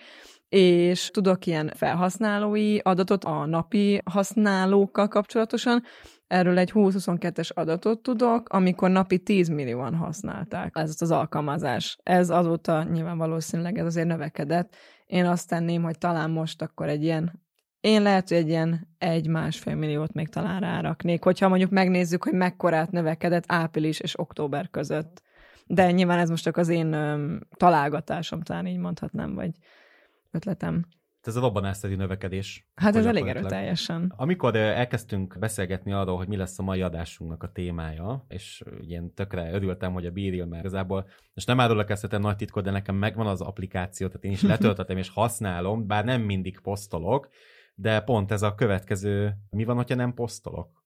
és 0.49 1.11
tudok 1.11 1.47
ilyen 1.47 1.73
felhasználói 1.75 2.79
adatot 2.79 3.25
a 3.25 3.47
napi 3.47 4.01
használókkal 4.05 5.09
kapcsolatosan. 5.09 5.83
Erről 6.27 6.59
egy 6.59 6.71
2022-es 6.75 7.53
adatot 7.55 8.03
tudok, 8.03 8.49
amikor 8.49 8.91
napi 8.91 9.19
10 9.19 9.49
millióan 9.49 9.95
használták 9.95 10.73
ezt 10.75 11.03
az 11.03 11.11
alkalmazás. 11.11 11.99
Ez 12.03 12.31
azóta 12.31 12.83
nyilván 12.83 13.19
valószínűleg 13.19 13.79
ez 13.79 13.85
azért 13.87 14.07
növekedett. 14.07 14.77
Én 15.07 15.27
azt 15.27 15.49
tenném, 15.49 15.83
hogy 15.83 15.99
talán 15.99 16.31
most 16.31 16.63
akkor 16.63 16.89
egy 16.89 17.03
ilyen 17.03 17.42
én 17.83 18.03
lehet, 18.03 18.29
hogy 18.29 18.37
egy 18.37 18.49
ilyen 18.49 18.89
egy-másfél 18.99 19.75
milliót 19.75 20.13
még 20.13 20.29
talán 20.29 20.61
ráraknék, 20.61 21.23
hogyha 21.23 21.49
mondjuk 21.49 21.71
megnézzük, 21.71 22.25
hogy 22.25 22.33
mekkorát 22.33 22.91
növekedett 22.91 23.45
április 23.47 24.01
és 24.01 24.19
október 24.19 24.71
között. 24.71 25.23
De 25.67 25.91
nyilván 25.91 26.19
ez 26.19 26.31
most 26.31 26.43
csak 26.43 26.57
az 26.57 26.69
én 26.69 26.93
öm, 26.93 27.41
találgatásom, 27.57 28.41
talán 28.41 28.67
így 28.67 28.79
mondhatnám, 28.79 29.35
vagy 29.35 29.51
ötletem. 30.31 30.87
Ez 31.23 31.37
a 31.37 31.41
robbanásszerű 31.41 31.97
növekedés. 31.97 32.67
Hát 32.75 32.97
ez 32.97 33.07
elég 33.07 33.27
erőteljesen. 33.27 34.13
Amikor 34.17 34.57
elkezdtünk 34.57 35.37
beszélgetni 35.39 35.93
arról, 35.93 36.17
hogy 36.17 36.29
mi 36.29 36.37
lesz 36.37 36.59
a 36.59 36.63
mai 36.63 36.83
adásunknak 36.83 37.43
a 37.43 37.53
témája, 37.53 38.25
és 38.29 38.63
ilyen 38.81 39.15
tökre 39.15 39.53
örültem, 39.53 39.93
hogy 39.93 40.07
a 40.07 40.11
Bíril, 40.11 40.47
mert 40.47 40.63
igazából, 40.63 41.09
és 41.35 41.45
nem 41.45 41.61
árulok 41.61 41.91
ezt 41.91 42.19
nagy 42.19 42.37
titkot, 42.37 42.65
de 42.65 42.71
nekem 42.71 42.95
megvan 42.95 43.27
az 43.27 43.41
applikáció, 43.41 44.07
tehát 44.07 44.25
én 44.25 44.31
is 44.31 44.43
letöltöttem 44.43 44.97
és 44.97 45.09
használom, 45.09 45.87
bár 45.87 46.05
nem 46.05 46.21
mindig 46.21 46.61
posztolok, 46.61 47.29
de 47.83 48.01
pont 48.01 48.33
ez 48.33 48.43
a 48.43 48.55
következő, 48.55 49.33
mi 49.51 49.65
van, 49.65 49.77
hogyha 49.77 49.95
nem 49.95 50.15
posztolok? 50.15 50.81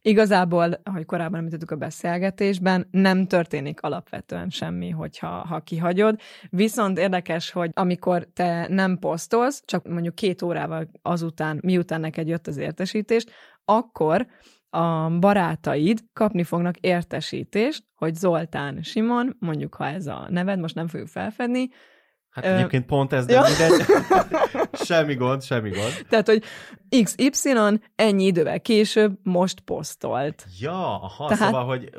Igazából, 0.00 0.80
ahogy 0.82 1.04
korábban 1.04 1.38
említettük 1.38 1.70
a 1.70 1.76
beszélgetésben, 1.76 2.88
nem 2.90 3.26
történik 3.26 3.82
alapvetően 3.82 4.50
semmi, 4.50 4.90
hogyha 4.90 5.28
ha 5.28 5.60
kihagyod. 5.60 6.20
Viszont 6.50 6.98
érdekes, 6.98 7.50
hogy 7.50 7.70
amikor 7.72 8.28
te 8.32 8.66
nem 8.68 8.98
posztolsz, 8.98 9.62
csak 9.64 9.88
mondjuk 9.88 10.14
két 10.14 10.42
órával 10.42 10.90
azután, 11.02 11.60
miután 11.62 12.00
neked 12.00 12.28
jött 12.28 12.46
az 12.46 12.56
értesítést, 12.56 13.30
akkor 13.64 14.26
a 14.70 15.18
barátaid 15.18 16.00
kapni 16.12 16.42
fognak 16.42 16.76
értesítést, 16.76 17.84
hogy 17.94 18.14
Zoltán 18.14 18.82
Simon, 18.82 19.36
mondjuk 19.38 19.74
ha 19.74 19.86
ez 19.86 20.06
a 20.06 20.26
neved, 20.30 20.58
most 20.58 20.74
nem 20.74 20.88
fogjuk 20.88 21.08
felfedni, 21.08 21.68
Hát 22.36 22.44
Ö, 22.44 22.54
egyébként 22.54 22.86
pont 22.86 23.12
ez, 23.12 23.26
de 23.26 23.32
ja. 23.32 23.42
mindegy. 23.42 23.86
semmi 24.86 25.14
gond, 25.14 25.42
semmi 25.42 25.70
gond. 25.70 26.06
tehát, 26.08 26.26
hogy 26.26 26.42
XY 27.02 27.52
ennyi 27.94 28.24
idővel 28.24 28.60
később 28.60 29.18
most 29.22 29.60
posztolt. 29.60 30.44
Ja, 30.60 31.00
aha, 31.00 31.28
Tehát- 31.28 31.44
szóval, 31.44 31.64
hogy 31.64 31.90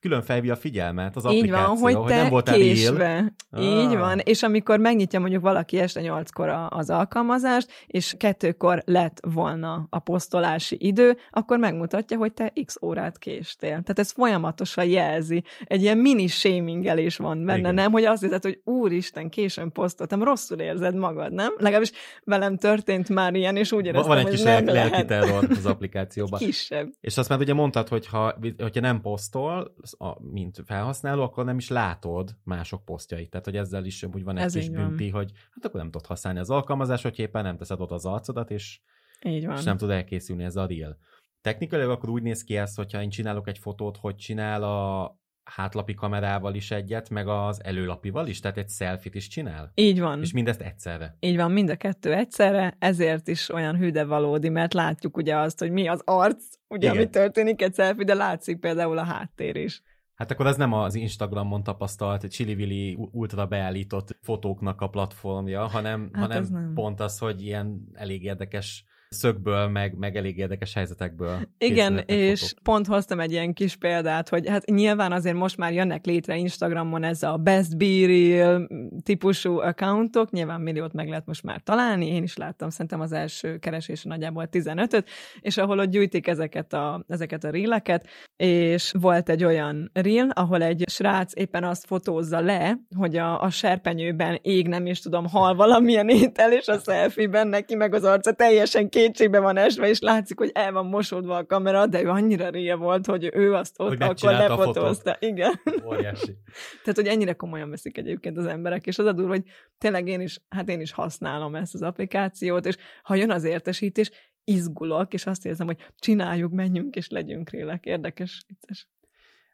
külön 0.00 0.22
felvi 0.22 0.50
a 0.50 0.56
figyelmet 0.56 1.16
az 1.16 1.24
Így 1.24 1.36
applikáció, 1.36 1.74
van, 1.74 1.94
hogy 1.94 2.06
te 2.06 2.16
nem 2.16 2.30
voltál 2.30 2.54
késve. 2.54 3.32
Ah. 3.50 3.64
Így 3.64 3.96
van, 3.96 4.18
és 4.18 4.42
amikor 4.42 4.78
megnyitja 4.78 5.20
mondjuk 5.20 5.42
valaki 5.42 5.78
este 5.78 6.00
nyolckor 6.00 6.48
az 6.68 6.90
alkalmazást, 6.90 7.68
és 7.86 8.14
kettőkor 8.18 8.82
lett 8.84 9.20
volna 9.22 9.86
a 9.90 9.98
posztolási 9.98 10.76
idő, 10.80 11.16
akkor 11.30 11.58
megmutatja, 11.58 12.16
hogy 12.16 12.32
te 12.32 12.52
x 12.64 12.76
órát 12.82 13.18
késtél. 13.18 13.70
Tehát 13.70 13.98
ez 13.98 14.10
folyamatosan 14.10 14.84
jelzi. 14.84 15.42
Egy 15.64 15.82
ilyen 15.82 15.98
mini 15.98 16.26
shamingelés 16.26 17.16
van 17.16 17.44
benne, 17.44 17.58
Igen. 17.58 17.74
nem? 17.74 17.92
Hogy 17.92 18.04
azt 18.04 18.22
hiszed, 18.22 18.42
hogy 18.42 18.60
úristen, 18.64 19.28
későn 19.28 19.72
posztoltam, 19.72 20.22
rosszul 20.22 20.58
érzed 20.58 20.94
magad, 20.94 21.32
nem? 21.32 21.54
Legalábbis 21.56 21.92
velem 22.24 22.56
történt 22.56 23.08
már 23.08 23.34
ilyen, 23.34 23.56
és 23.56 23.72
úgy 23.72 23.86
éreztem, 23.86 24.08
Van 24.08 24.18
egy 24.18 24.24
hogy 24.24 24.32
kis 24.32 24.42
nem 24.46 24.74
lelki, 24.74 25.04
terror 25.04 25.46
az 25.50 25.66
applikációban. 25.66 26.38
Kisebb. 26.46 26.88
És 27.00 27.16
azt 27.16 27.28
már 27.28 27.38
ugye 27.38 27.54
mondtad, 27.54 27.88
hogy 27.88 28.06
ha, 28.06 28.38
hogyha 28.58 28.80
nem 28.80 29.00
posztol, 29.00 29.74
mint 30.18 30.62
felhasználó, 30.66 31.22
akkor 31.22 31.44
nem 31.44 31.58
is 31.58 31.68
látod 31.68 32.36
mások 32.44 32.84
posztjait. 32.84 33.30
Tehát, 33.30 33.44
hogy 33.44 33.56
ezzel 33.56 33.84
is 33.84 34.02
úgy 34.02 34.24
van 34.24 34.36
egy 34.36 34.44
Ez 34.44 34.52
kis 34.52 34.68
bünti, 34.68 35.08
hogy 35.08 35.30
hát 35.50 35.64
akkor 35.64 35.80
nem 35.80 35.90
tudod 35.90 36.06
használni 36.06 36.38
az 36.38 36.50
alkalmazás, 36.50 37.02
hogy 37.02 37.18
éppen 37.18 37.42
nem 37.42 37.56
teszed 37.56 37.80
oda 37.80 37.94
az 37.94 38.06
arcodat, 38.06 38.50
és, 38.50 38.80
Így 39.24 39.46
van. 39.46 39.56
és 39.56 39.62
nem 39.62 39.76
tud 39.76 39.90
elkészülni 39.90 40.44
ez 40.44 40.56
a 40.56 40.66
reel. 40.66 40.98
Technikailag 41.40 41.90
akkor 41.90 42.08
úgy 42.08 42.22
néz 42.22 42.42
ki 42.42 42.56
ez, 42.56 42.74
hogyha 42.74 43.02
én 43.02 43.10
csinálok 43.10 43.48
egy 43.48 43.58
fotót, 43.58 43.96
hogy 43.96 44.16
csinál 44.16 44.62
a 44.62 45.16
hátlapi 45.50 45.94
kamerával 45.94 46.54
is 46.54 46.70
egyet, 46.70 47.10
meg 47.10 47.28
az 47.28 47.64
előlapival 47.64 48.26
is, 48.26 48.40
tehát 48.40 48.56
egy 48.56 48.68
selfit 48.68 49.14
is 49.14 49.28
csinál. 49.28 49.70
Így 49.74 50.00
van. 50.00 50.20
És 50.20 50.32
mindezt 50.32 50.60
egyszerre. 50.60 51.16
Így 51.20 51.36
van, 51.36 51.50
mind 51.50 51.70
a 51.70 51.76
kettő 51.76 52.12
egyszerre, 52.12 52.76
ezért 52.78 53.28
is 53.28 53.50
olyan 53.50 53.76
hű 53.76 53.90
de 53.90 54.04
valódi, 54.04 54.48
mert 54.48 54.74
látjuk 54.74 55.16
ugye 55.16 55.36
azt, 55.36 55.58
hogy 55.58 55.70
mi 55.70 55.88
az 55.88 56.02
arc, 56.04 56.44
ugye, 56.68 56.86
Igen. 56.86 57.00
ami 57.00 57.10
történik 57.10 57.62
egy 57.62 57.74
selfie, 57.74 58.04
de 58.04 58.14
látszik 58.14 58.58
például 58.58 58.98
a 58.98 59.04
háttér 59.04 59.56
is. 59.56 59.82
Hát 60.14 60.30
akkor 60.30 60.46
ez 60.46 60.56
nem 60.56 60.72
az 60.72 60.94
Instagramon 60.94 61.62
tapasztalt 61.62 62.24
egy 62.24 62.30
csili 62.30 62.96
ultra 63.12 63.46
beállított 63.46 64.18
fotóknak 64.22 64.80
a 64.80 64.88
platformja, 64.88 65.66
hanem, 65.66 66.10
Hát 66.12 66.22
hanem 66.22 66.46
nem. 66.50 66.72
pont 66.74 67.00
az, 67.00 67.18
hogy 67.18 67.42
ilyen 67.42 67.88
elég 67.94 68.22
érdekes 68.24 68.84
szögből, 69.08 69.68
meg, 69.68 69.94
meg 69.98 70.16
elég 70.16 70.38
érdekes 70.38 70.74
helyzetekből. 70.74 71.38
Igen, 71.58 71.98
és 71.98 72.40
fotók. 72.40 72.62
pont 72.62 72.86
hoztam 72.86 73.20
egy 73.20 73.30
ilyen 73.30 73.52
kis 73.52 73.76
példát, 73.76 74.28
hogy 74.28 74.48
hát 74.48 74.64
nyilván 74.64 75.12
azért 75.12 75.36
most 75.36 75.56
már 75.56 75.72
jönnek 75.72 76.04
létre 76.04 76.36
Instagramon 76.36 77.04
ez 77.04 77.22
a 77.22 77.36
Best 77.36 77.76
Be 77.76 78.06
Real 78.06 78.68
típusú 79.02 79.58
accountok, 79.58 80.30
nyilván 80.30 80.60
milliót 80.60 80.92
meg 80.92 81.08
lehet 81.08 81.26
most 81.26 81.42
már 81.42 81.60
találni, 81.60 82.06
én 82.06 82.22
is 82.22 82.36
láttam 82.36 82.70
szerintem 82.70 83.00
az 83.00 83.12
első 83.12 83.58
keresés 83.58 84.02
nagyjából 84.02 84.48
15-öt, 84.52 85.08
és 85.40 85.56
ahol 85.56 85.78
ott 85.78 85.90
gyűjtik 85.90 86.26
ezeket 86.26 86.72
a, 86.72 87.04
ezeket 87.08 87.44
a 87.44 87.50
ríleket, 87.50 88.08
és 88.36 88.92
volt 89.00 89.28
egy 89.28 89.44
olyan 89.44 89.90
reel, 89.92 90.30
ahol 90.30 90.62
egy 90.62 90.84
srác 90.86 91.32
éppen 91.34 91.64
azt 91.64 91.86
fotózza 91.86 92.40
le, 92.40 92.78
hogy 92.96 93.16
a, 93.16 93.42
a 93.42 93.50
serpenyőben 93.50 94.38
ég 94.42 94.68
nem 94.68 94.86
is 94.86 95.00
tudom, 95.00 95.26
hal 95.26 95.54
valamilyen 95.54 96.08
étel, 96.08 96.52
és 96.52 96.66
a 96.66 96.78
selfie-ben 96.78 97.48
neki 97.48 97.74
meg 97.74 97.94
az 97.94 98.04
arca 98.04 98.32
teljesen 98.32 98.88
kétségbe 98.96 99.40
van 99.40 99.56
esve, 99.56 99.88
és 99.88 100.00
látszik, 100.00 100.38
hogy 100.38 100.50
el 100.54 100.72
van 100.72 100.86
mosódva 100.86 101.36
a 101.36 101.46
kamera, 101.46 101.86
de 101.86 102.02
ő 102.02 102.08
annyira 102.08 102.48
ré 102.48 102.72
volt, 102.72 103.06
hogy 103.06 103.30
ő 103.34 103.54
azt 103.54 103.74
ott 103.80 103.88
hogy 103.88 104.02
akkor 104.02 104.32
lefotózta. 104.32 105.16
Igen. 105.18 105.60
Óriási. 105.84 106.36
Tehát, 106.82 106.94
hogy 106.94 107.06
ennyire 107.06 107.32
komolyan 107.32 107.70
veszik 107.70 107.98
egyébként 107.98 108.36
az 108.38 108.46
emberek, 108.46 108.86
és 108.86 108.98
az 108.98 109.06
a 109.06 109.12
durva, 109.12 109.30
hogy 109.30 109.44
tényleg 109.78 110.08
én 110.08 110.20
is, 110.20 110.38
hát 110.48 110.68
én 110.68 110.80
is 110.80 110.92
használom 110.92 111.54
ezt 111.54 111.74
az 111.74 111.82
applikációt, 111.82 112.66
és 112.66 112.76
ha 113.02 113.14
jön 113.14 113.30
az 113.30 113.44
értesítés, 113.44 114.10
izgulok, 114.44 115.12
és 115.12 115.26
azt 115.26 115.46
érzem, 115.46 115.66
hogy 115.66 115.90
csináljuk, 115.96 116.52
menjünk, 116.52 116.96
és 116.96 117.08
legyünk 117.08 117.50
rélek. 117.50 117.84
Érdekes, 117.84 118.44
vicces. 118.46 118.88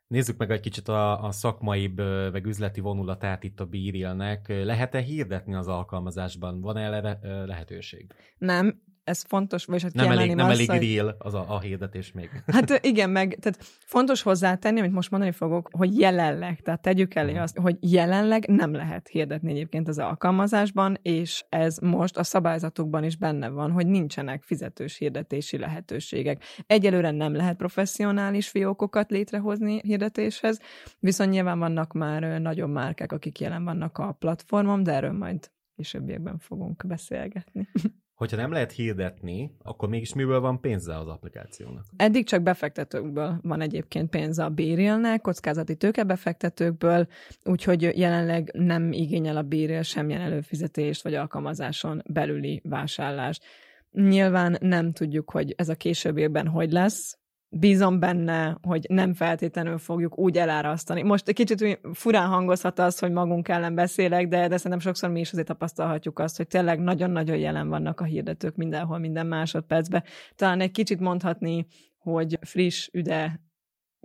Nézzük 0.06 0.36
meg 0.36 0.50
egy 0.50 0.60
kicsit 0.60 0.88
a, 0.88 1.24
a 1.24 1.30
szakmaibb, 1.30 1.98
meg 2.32 2.46
üzleti 2.46 2.80
vonulatát 2.80 3.44
itt 3.44 3.60
a 3.60 3.64
bírélnek. 3.64 4.48
Lehet-e 4.48 5.00
hirdetni 5.00 5.54
az 5.54 5.68
alkalmazásban? 5.68 6.60
Van-e 6.60 6.80
erre 6.80 7.18
lehetőség? 7.46 8.12
Nem, 8.38 8.82
ez 9.04 9.22
fontos, 9.22 9.64
vagy 9.64 9.82
hát 9.82 9.92
nem 9.92 10.10
elég, 10.10 10.34
nem 10.34 10.50
elég 10.50 10.70
hogy... 10.70 10.94
real 10.94 11.16
az 11.18 11.34
a, 11.34 11.44
a 11.48 11.60
hirdetés 11.60 12.12
még. 12.12 12.30
Hát 12.46 12.86
igen, 12.86 13.10
meg 13.10 13.38
tehát 13.40 13.62
fontos 13.84 14.22
hozzátenni, 14.22 14.80
amit 14.80 14.92
most 14.92 15.10
mondani 15.10 15.32
fogok, 15.32 15.68
hogy 15.72 15.98
jelenleg, 15.98 16.60
tehát 16.60 16.82
tegyük 16.82 17.14
elé 17.14 17.36
azt, 17.36 17.58
hogy 17.58 17.76
jelenleg 17.80 18.46
nem 18.48 18.72
lehet 18.72 19.08
hirdetni 19.08 19.50
egyébként 19.50 19.88
az 19.88 19.98
alkalmazásban, 19.98 20.98
és 21.02 21.44
ez 21.48 21.78
most 21.78 22.16
a 22.16 22.22
szabályzatokban 22.22 23.04
is 23.04 23.16
benne 23.16 23.48
van, 23.48 23.70
hogy 23.70 23.86
nincsenek 23.86 24.42
fizetős 24.42 24.96
hirdetési 24.96 25.58
lehetőségek. 25.58 26.42
Egyelőre 26.66 27.10
nem 27.10 27.34
lehet 27.34 27.56
professzionális 27.56 28.48
fiókokat 28.48 29.10
létrehozni 29.10 29.80
hirdetéshez, 29.84 30.60
viszont 30.98 31.30
nyilván 31.30 31.58
vannak 31.58 31.92
már 31.92 32.40
nagyon 32.40 32.70
márkák, 32.70 33.12
akik 33.12 33.40
jelen 33.40 33.64
vannak 33.64 33.98
a 33.98 34.12
platformon, 34.12 34.82
de 34.82 34.92
erről 34.92 35.12
majd 35.12 35.50
későbbiekben 35.76 36.38
fogunk 36.38 36.84
beszélgetni. 36.86 37.68
hogyha 38.14 38.36
nem 38.36 38.52
lehet 38.52 38.72
hirdetni, 38.72 39.56
akkor 39.62 39.88
mégis 39.88 40.14
miből 40.14 40.40
van 40.40 40.60
pénze 40.60 40.96
az 40.96 41.08
applikációnak? 41.08 41.84
Eddig 41.96 42.26
csak 42.26 42.42
befektetőkből 42.42 43.38
van 43.42 43.60
egyébként 43.60 44.10
pénze 44.10 44.44
a 44.44 44.48
Bérélnek, 44.48 45.20
kockázati 45.20 45.76
tőkebefektetőkből, 45.76 47.06
úgyhogy 47.44 47.82
jelenleg 47.82 48.50
nem 48.52 48.92
igényel 48.92 49.36
a 49.36 49.42
Bérél 49.42 49.82
semmilyen 49.82 50.20
előfizetést 50.20 51.02
vagy 51.02 51.14
alkalmazáson 51.14 52.02
belüli 52.06 52.60
vásárlást. 52.64 53.44
Nyilván 53.90 54.56
nem 54.60 54.92
tudjuk, 54.92 55.30
hogy 55.30 55.54
ez 55.56 55.68
a 55.68 55.74
későbbiekben 55.74 56.48
hogy 56.48 56.72
lesz, 56.72 57.18
bízom 57.54 57.98
benne, 57.98 58.58
hogy 58.62 58.86
nem 58.88 59.14
feltétlenül 59.14 59.78
fogjuk 59.78 60.18
úgy 60.18 60.38
elárasztani. 60.38 61.02
Most 61.02 61.28
egy 61.28 61.34
kicsit 61.34 61.80
furán 61.92 62.28
hangozhat 62.28 62.78
az, 62.78 62.98
hogy 62.98 63.12
magunk 63.12 63.48
ellen 63.48 63.74
beszélek, 63.74 64.28
de, 64.28 64.48
de 64.48 64.56
szerintem 64.56 64.80
sokszor 64.80 65.10
mi 65.10 65.20
is 65.20 65.32
azért 65.32 65.46
tapasztalhatjuk 65.46 66.18
azt, 66.18 66.36
hogy 66.36 66.46
tényleg 66.46 66.80
nagyon-nagyon 66.80 67.36
jelen 67.36 67.68
vannak 67.68 68.00
a 68.00 68.04
hirdetők 68.04 68.56
mindenhol, 68.56 68.98
minden 68.98 69.26
másodpercben. 69.26 70.04
Talán 70.36 70.60
egy 70.60 70.70
kicsit 70.70 71.00
mondhatni, 71.00 71.66
hogy 71.98 72.38
friss, 72.40 72.88
üde, 72.92 73.40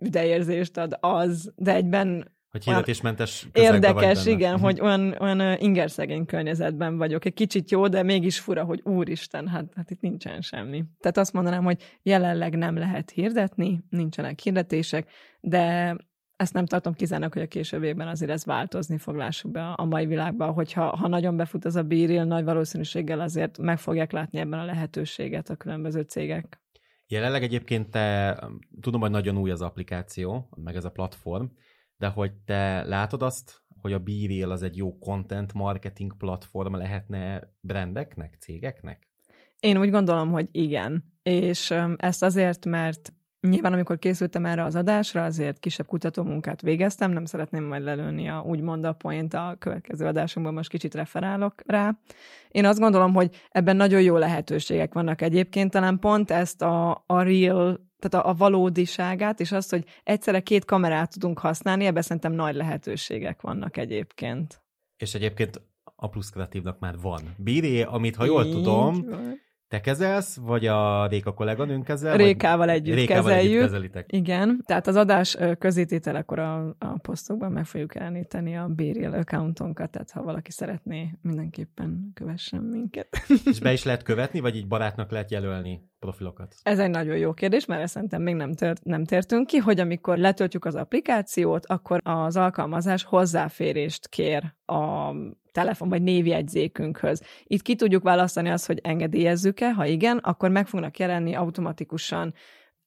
üdeérzést 0.02 0.78
ad 0.78 0.98
az, 1.00 1.54
de 1.56 1.74
egyben 1.74 2.37
hogy 2.52 2.64
hirdetésmentes 2.64 3.48
Érdekes, 3.54 4.26
igen, 4.26 4.54
uh-huh. 4.54 4.70
hogy 4.70 4.82
olyan, 4.82 5.16
olyan 5.20 5.58
ingerszegény 5.60 6.26
környezetben 6.26 6.98
vagyok. 6.98 7.26
Egy 7.26 7.34
kicsit 7.34 7.72
jó, 7.72 7.88
de 7.88 8.04
mégis 8.04 8.40
fura, 8.40 8.64
hogy 8.64 8.82
úristen, 8.84 9.48
hát, 9.48 9.66
hát 9.76 9.92
itt 9.92 10.02
nincsen 10.02 10.42
semmi. 10.42 10.84
Tehát 11.00 11.18
azt 11.18 11.34
mondanám, 11.34 11.64
hogy 11.64 12.00
jelenleg 12.04 12.58
nem 12.58 12.78
lehet 12.78 13.10
hirdetni, 13.10 13.84
nincsenek 13.90 14.40
hirdetések, 14.40 15.12
de 15.40 15.96
ezt 16.36 16.54
nem 16.54 16.66
tartom 16.66 16.94
kizárnak, 16.94 17.34
hogy 17.34 17.42
a 17.42 17.48
későbbiekben 17.48 18.08
azért 18.08 18.32
ez 18.32 18.46
változni 18.46 18.98
fog, 18.98 19.16
lássuk 19.16 19.52
be 19.52 19.68
a 19.68 19.86
mai 19.86 20.06
világban, 20.06 20.54
hogyha 20.54 20.96
ha 20.96 21.08
nagyon 21.08 21.38
befut 21.38 21.66
az 21.66 21.76
a 21.76 21.84
bíril, 21.84 22.24
nagy 22.24 22.44
valószínűséggel 22.44 23.20
azért 23.20 23.58
meg 23.58 23.80
fogják 23.80 24.12
látni 24.12 24.40
ebben 24.40 24.60
a 24.60 24.66
lehetőséget 24.66 25.50
a 25.50 25.56
különböző 25.56 26.02
cégek. 26.02 26.62
Jelenleg 27.08 27.44
egyébként 27.44 27.90
te, 27.90 28.38
tudom, 28.82 29.02
hogy 29.02 29.12
nagyon 29.12 29.38
új 29.38 29.52
az 29.52 29.62
applikáció, 29.62 30.50
meg 30.56 30.76
ez 30.76 30.86
a 30.86 30.92
platform, 30.92 31.46
de 31.98 32.08
hogy 32.08 32.32
te 32.46 32.84
látod 32.84 33.22
azt, 33.22 33.62
hogy 33.82 33.94
a 33.94 34.00
BeReal 34.00 34.52
az 34.52 34.64
egy 34.64 34.78
jó 34.78 34.98
content 34.98 35.54
marketing 35.54 36.18
platform 36.18 36.76
lehetne 36.76 37.54
brandeknek, 37.60 38.38
cégeknek? 38.40 39.08
Én 39.60 39.78
úgy 39.78 39.90
gondolom, 39.90 40.32
hogy 40.32 40.48
igen. 40.52 41.14
És 41.24 41.74
ezt 41.98 42.24
azért, 42.24 42.66
mert 42.66 43.12
Nyilván, 43.42 43.74
amikor 43.74 44.00
készültem 44.00 44.46
erre 44.46 44.64
az 44.64 44.76
adásra, 44.76 45.24
azért 45.24 45.60
kisebb 45.60 45.86
kutatómunkát 45.86 46.62
végeztem, 46.62 47.12
nem 47.12 47.26
szeretném 47.26 47.64
majd 47.64 47.84
lelőni 47.84 48.30
a 48.30 48.44
úgymond 48.46 48.84
a 48.84 48.94
point 48.94 49.34
a 49.34 49.56
következő 49.60 50.06
adásunkban, 50.06 50.56
most 50.56 50.70
kicsit 50.70 50.96
referálok 50.96 51.54
rá. 51.66 51.98
Én 52.50 52.66
azt 52.66 52.80
gondolom, 52.80 53.14
hogy 53.14 53.36
ebben 53.50 53.76
nagyon 53.76 54.02
jó 54.02 54.18
lehetőségek 54.18 54.94
vannak 54.94 55.22
egyébként, 55.22 55.72
talán 55.72 56.00
pont 56.00 56.32
ezt 56.32 56.62
a, 56.62 57.04
a 57.06 57.22
real 57.22 57.87
tehát 58.00 58.26
a, 58.26 58.30
a 58.30 58.34
valódiságát, 58.34 59.40
és 59.40 59.52
azt, 59.52 59.70
hogy 59.70 59.86
egyszerre 60.04 60.40
két 60.40 60.66
kamerát 60.66 61.12
tudunk 61.12 61.40
használni, 61.40 61.86
ebben 61.86 62.02
szerintem 62.02 62.32
nagy 62.32 62.56
lehetőségek 62.56 63.42
vannak 63.42 63.78
egyébként. 63.78 64.62
És 64.98 65.14
egyébként 65.14 65.62
a 65.96 66.10
plusz 66.10 66.30
kreatívnak 66.30 66.80
már 66.80 67.00
van. 67.00 67.22
Bíré, 67.38 67.82
amit 67.82 68.16
ha 68.16 68.26
jól 68.26 68.46
Így 68.46 68.52
tudom, 68.52 69.02
van. 69.10 69.46
Te 69.70 69.82
kezelsz, 69.82 70.38
vagy 70.38 70.66
a 70.66 71.08
Réka 71.08 71.34
kolléganőnk 71.34 71.84
kezel? 71.84 72.18
Rékával 72.18 72.70
együtt 72.70 72.96
Rékával 72.96 73.24
kezeljük. 73.24 73.52
Együtt 73.52 73.66
kezelitek. 73.66 74.12
Igen, 74.12 74.62
tehát 74.66 74.88
az 74.88 74.96
adás 74.96 75.38
közétételekor 75.60 76.40
a, 76.40 76.76
a 76.80 76.98
posztokban 77.02 77.52
meg 77.52 77.66
fogjuk 77.66 77.96
elníteni 77.96 78.58
a 78.58 78.68
Béril 78.68 79.14
accountunkat, 79.14 79.92
tehát 79.92 80.12
ha 80.12 80.24
valaki 80.24 80.52
szeretné, 80.52 81.14
mindenképpen 81.22 82.12
kövessen 82.14 82.62
minket. 82.64 83.08
És 83.52 83.60
be 83.60 83.74
is 83.74 83.84
lehet 83.84 84.04
követni, 84.04 84.40
vagy 84.40 84.56
így 84.56 84.68
barátnak 84.68 85.12
lehet 85.12 85.32
jelölni 85.32 85.90
profilokat? 86.00 86.56
Ez 86.64 86.80
egy 86.80 86.90
nagyon 86.90 87.18
jó 87.18 87.34
kérdés, 87.34 87.66
mert 87.66 87.88
szerintem 87.88 88.22
még 88.22 88.36
nem, 88.36 88.54
tört, 88.54 88.84
nem 88.84 89.06
tértünk 89.06 89.48
ki, 89.48 89.58
hogy 89.58 89.80
amikor 89.80 90.18
letöltjük 90.18 90.66
az 90.66 90.76
applikációt, 90.76 91.66
akkor 91.66 92.00
az 92.04 92.38
alkalmazás 92.38 93.04
hozzáférést 93.04 94.08
kér 94.10 94.54
a 94.66 95.12
telefon 95.58 95.90
vagy 95.90 96.02
névjegyzékünkhöz. 96.02 97.22
Itt 97.44 97.62
ki 97.62 97.76
tudjuk 97.76 98.04
választani 98.04 98.50
azt, 98.50 98.66
hogy 98.66 98.80
engedélyezzük-e, 98.84 99.74
ha 99.74 99.86
igen, 99.86 100.18
akkor 100.18 100.50
meg 100.50 100.68
fognak 100.68 101.00
jelenni 101.00 101.36
automatikusan 101.36 102.34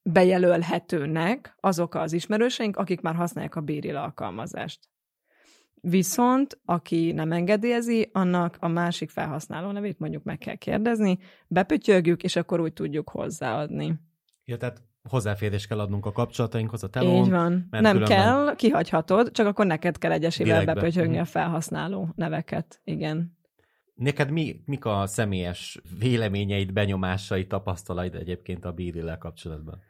bejelölhetőnek 0.01 1.55
azok 1.59 1.95
az 1.95 2.13
ismerőseink, 2.13 2.77
akik 2.77 3.01
már 3.01 3.15
használják 3.15 3.55
a 3.55 3.61
Béril 3.61 3.95
alkalmazást. 3.95 4.79
Viszont, 5.81 6.59
aki 6.65 7.11
nem 7.11 7.31
engedélyezi, 7.31 8.09
annak 8.13 8.57
a 8.59 8.67
másik 8.67 9.09
felhasználó 9.09 9.71
nevét 9.71 9.99
mondjuk 9.99 10.23
meg 10.23 10.37
kell 10.37 10.55
kérdezni, 10.55 11.17
bepötyögjük, 11.47 12.23
és 12.23 12.35
akkor 12.35 12.59
úgy 12.59 12.73
tudjuk 12.73 13.09
hozzáadni. 13.09 13.95
Ja, 14.45 14.57
tehát 14.57 14.81
hozzáférés 15.09 15.67
kell 15.67 15.79
adnunk 15.79 16.05
a 16.05 16.11
kapcsolatainkhoz, 16.11 16.83
a 16.83 16.89
telón. 16.89 17.23
Így 17.23 17.29
van. 17.29 17.67
Mert 17.69 17.83
nem 17.83 17.93
különben... 17.93 18.17
kell, 18.17 18.55
kihagyhatod, 18.55 19.31
csak 19.31 19.47
akkor 19.47 19.65
neked 19.65 19.97
kell 19.97 20.11
egyesével 20.11 20.65
bepötyögni 20.65 21.19
a 21.19 21.25
felhasználó 21.25 22.09
neveket. 22.15 22.81
Igen. 22.83 23.37
Neked 23.95 24.29
mi, 24.29 24.61
mik 24.65 24.85
a 24.85 25.07
személyes 25.07 25.81
véleményeid, 25.99 26.73
benyomásai, 26.73 27.47
tapasztalaid 27.47 28.15
egyébként 28.15 28.65
a 28.65 28.71
bírillel 28.71 29.17
kapcsolatban? 29.17 29.81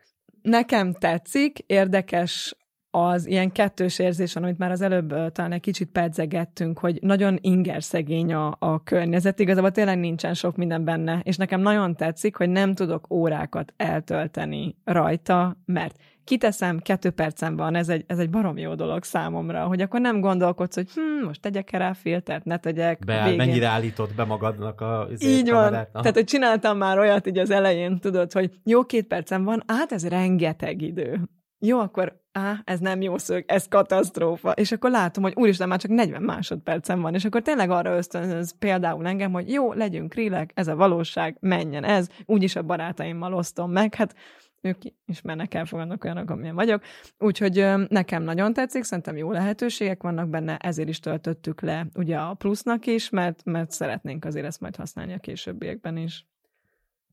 Nekem 0.41 0.93
tetszik, 0.93 1.59
érdekes 1.59 2.55
az 2.91 3.27
ilyen 3.27 3.51
kettős 3.51 3.99
érzés 3.99 4.33
van, 4.33 4.43
amit 4.43 4.57
már 4.57 4.71
az 4.71 4.81
előbb 4.81 5.31
talán 5.31 5.51
egy 5.51 5.61
kicsit 5.61 5.89
pedzegettünk, 5.89 6.79
hogy 6.79 6.99
nagyon 7.01 7.37
inger 7.41 7.83
szegény 7.83 8.33
a, 8.33 8.55
a 8.59 8.83
környezet, 8.83 9.39
igazából 9.39 9.71
tényleg 9.71 9.99
nincsen 9.99 10.33
sok 10.33 10.55
minden 10.55 10.83
benne, 10.83 11.19
és 11.23 11.37
nekem 11.37 11.61
nagyon 11.61 11.95
tetszik, 11.95 12.35
hogy 12.35 12.49
nem 12.49 12.73
tudok 12.73 13.13
órákat 13.13 13.73
eltölteni 13.77 14.75
rajta, 14.83 15.57
mert 15.65 15.95
kiteszem, 16.23 16.79
kettő 16.79 17.09
percem 17.09 17.55
van, 17.55 17.75
ez 17.75 17.89
egy, 17.89 18.03
ez 18.07 18.19
egy 18.19 18.29
barom 18.29 18.57
jó 18.57 18.75
dolog 18.75 19.03
számomra, 19.03 19.63
hogy 19.63 19.81
akkor 19.81 20.01
nem 20.01 20.19
gondolkodsz, 20.19 20.75
hogy 20.75 20.89
hm, 20.89 21.25
most 21.25 21.41
tegyek-e 21.41 21.77
rá 21.77 21.93
filtert, 21.93 22.45
ne 22.45 22.57
tegyek. 22.57 23.05
Be, 23.05 23.23
végén. 23.23 23.37
mennyire 23.37 23.67
állított 23.67 24.15
be 24.15 24.23
magadnak 24.23 24.81
a 24.81 25.07
Így 25.19 25.49
van. 25.49 25.73
Aha. 25.73 25.85
Tehát, 25.91 26.13
hogy 26.13 26.23
csináltam 26.23 26.77
már 26.77 26.99
olyat 26.99 27.27
így 27.27 27.37
az 27.37 27.49
elején, 27.49 27.99
tudod, 27.99 28.31
hogy 28.31 28.51
jó 28.63 28.83
két 28.83 29.07
percem 29.07 29.43
van, 29.43 29.63
hát 29.67 29.91
ez 29.91 30.07
rengeteg 30.07 30.81
idő 30.81 31.19
jó, 31.63 31.79
akkor 31.79 32.21
á, 32.31 32.61
ez 32.63 32.79
nem 32.79 33.01
jó 33.01 33.17
szög, 33.17 33.43
ez 33.47 33.67
katasztrófa. 33.67 34.51
És 34.51 34.71
akkor 34.71 34.91
látom, 34.91 35.23
hogy 35.23 35.33
úristen, 35.35 35.67
már 35.67 35.79
csak 35.79 35.91
40 35.91 36.21
másodpercem 36.21 37.01
van, 37.01 37.13
és 37.13 37.25
akkor 37.25 37.41
tényleg 37.41 37.69
arra 37.69 37.95
ösztönöz 37.95 38.55
például 38.59 39.07
engem, 39.07 39.31
hogy 39.31 39.51
jó, 39.51 39.73
legyünk 39.73 40.13
rilek, 40.13 40.51
ez 40.53 40.67
a 40.67 40.75
valóság, 40.75 41.37
menjen 41.39 41.83
ez, 41.83 42.07
úgyis 42.25 42.55
a 42.55 42.61
barátaimmal 42.61 43.33
osztom 43.33 43.71
meg, 43.71 43.95
hát 43.95 44.15
ők 44.61 44.77
ismernek, 45.05 45.53
elfogadnak 45.53 46.03
olyanok, 46.03 46.29
amilyen 46.29 46.55
vagyok. 46.55 46.83
Úgyhogy 47.17 47.65
nekem 47.87 48.23
nagyon 48.23 48.53
tetszik, 48.53 48.83
szerintem 48.83 49.17
jó 49.17 49.31
lehetőségek 49.31 50.01
vannak 50.01 50.29
benne, 50.29 50.57
ezért 50.57 50.89
is 50.89 50.99
töltöttük 50.99 51.61
le 51.61 51.87
ugye 51.93 52.17
a 52.17 52.33
plusznak 52.33 52.85
is, 52.85 53.09
mert, 53.09 53.43
mert 53.43 53.71
szeretnénk 53.71 54.25
azért 54.25 54.45
ezt 54.45 54.59
majd 54.59 54.75
használni 54.75 55.13
a 55.13 55.19
későbbiekben 55.19 55.97
is. 55.97 56.25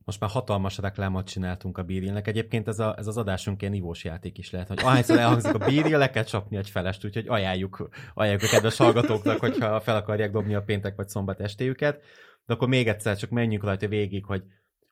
Most 0.09 0.21
már 0.21 0.31
hatalmas 0.31 0.79
reklámot 0.79 1.27
csináltunk 1.27 1.79
a 1.79 1.83
bírilnek. 1.83 2.27
Egyébként 2.27 2.69
ez, 2.69 2.79
a, 2.79 2.95
ez 2.99 3.07
az 3.07 3.17
adásunk 3.17 3.61
ilyen 3.61 3.73
nívós 3.73 4.05
játék 4.05 4.39
is 4.39 4.51
lehet, 4.51 4.69
hogy 4.69 4.79
ahányszor 4.83 5.19
elhangzik 5.19 5.55
a 5.55 5.59
bíril, 5.59 5.99
le 5.99 6.11
kell 6.11 6.23
csapni 6.23 6.57
egy 6.57 6.71
felest, 6.71 7.05
úgyhogy 7.05 7.29
ajánljuk, 7.29 7.89
ajánljuk 8.15 8.43
a 8.43 8.49
kedves 8.51 8.77
hallgatóknak, 8.77 9.39
hogyha 9.39 9.81
fel 9.81 9.97
akarják 9.97 10.31
dobni 10.31 10.55
a 10.55 10.63
péntek 10.63 10.97
vagy 10.97 11.09
szombat 11.09 11.41
estéjüket. 11.41 12.03
De 12.47 12.55
akkor 12.55 12.69
még 12.69 12.89
egyszer 12.89 13.17
csak 13.17 13.31
menjünk 13.31 13.65
rajta 13.65 13.89
végig, 13.89 14.25
hogy 14.25 14.43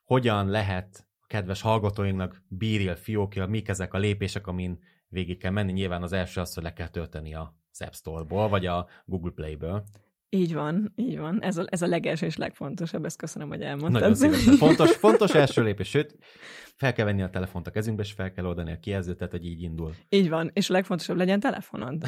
hogyan 0.03 0.49
lehet 0.49 1.05
a 1.19 1.25
kedves 1.27 1.61
hallgatóinknak 1.61 2.43
bíril 2.47 2.95
fiókja, 2.95 3.47
mik 3.47 3.67
ezek 3.67 3.93
a 3.93 3.97
lépések, 3.97 4.47
amin 4.47 4.79
végig 5.07 5.37
kell 5.37 5.51
menni. 5.51 5.71
Nyilván 5.71 6.03
az 6.03 6.13
első 6.13 6.41
az, 6.41 6.53
hogy 6.53 6.63
le 6.63 6.73
kell 6.73 6.89
tölteni 6.89 7.33
a 7.33 7.55
App 7.79 7.93
Store-ból, 7.93 8.49
vagy 8.49 8.65
a 8.65 8.87
Google 9.05 9.31
Play-ből. 9.31 9.83
Így 10.29 10.53
van, 10.53 10.93
így 10.95 11.17
van. 11.17 11.41
Ez 11.41 11.57
a, 11.57 11.65
ez 11.69 11.81
a 11.81 11.87
legelső 11.87 12.25
és 12.25 12.35
legfontosabb, 12.35 13.05
ezt 13.05 13.17
köszönöm, 13.17 13.47
hogy 13.47 13.61
elmondtad. 13.61 14.19
Nagyon. 14.19 14.33
Fontos, 14.57 14.91
fontos 14.91 15.33
első 15.33 15.63
lépés, 15.63 15.89
sőt, 15.89 16.15
fel 16.77 16.93
kell 16.93 17.05
venni 17.05 17.21
a 17.21 17.29
telefont 17.29 17.67
a 17.67 17.71
kezünkbe, 17.71 18.03
és 18.03 18.11
fel 18.11 18.31
kell 18.31 18.45
oldani 18.45 18.71
a 18.71 18.79
kijelzőt, 18.79 19.17
tehát 19.17 19.31
hogy 19.31 19.45
így 19.45 19.61
indul. 19.61 19.93
Így 20.09 20.29
van, 20.29 20.49
és 20.53 20.69
a 20.69 20.73
legfontosabb 20.73 21.17
legyen 21.17 21.39
telefonod. 21.39 22.03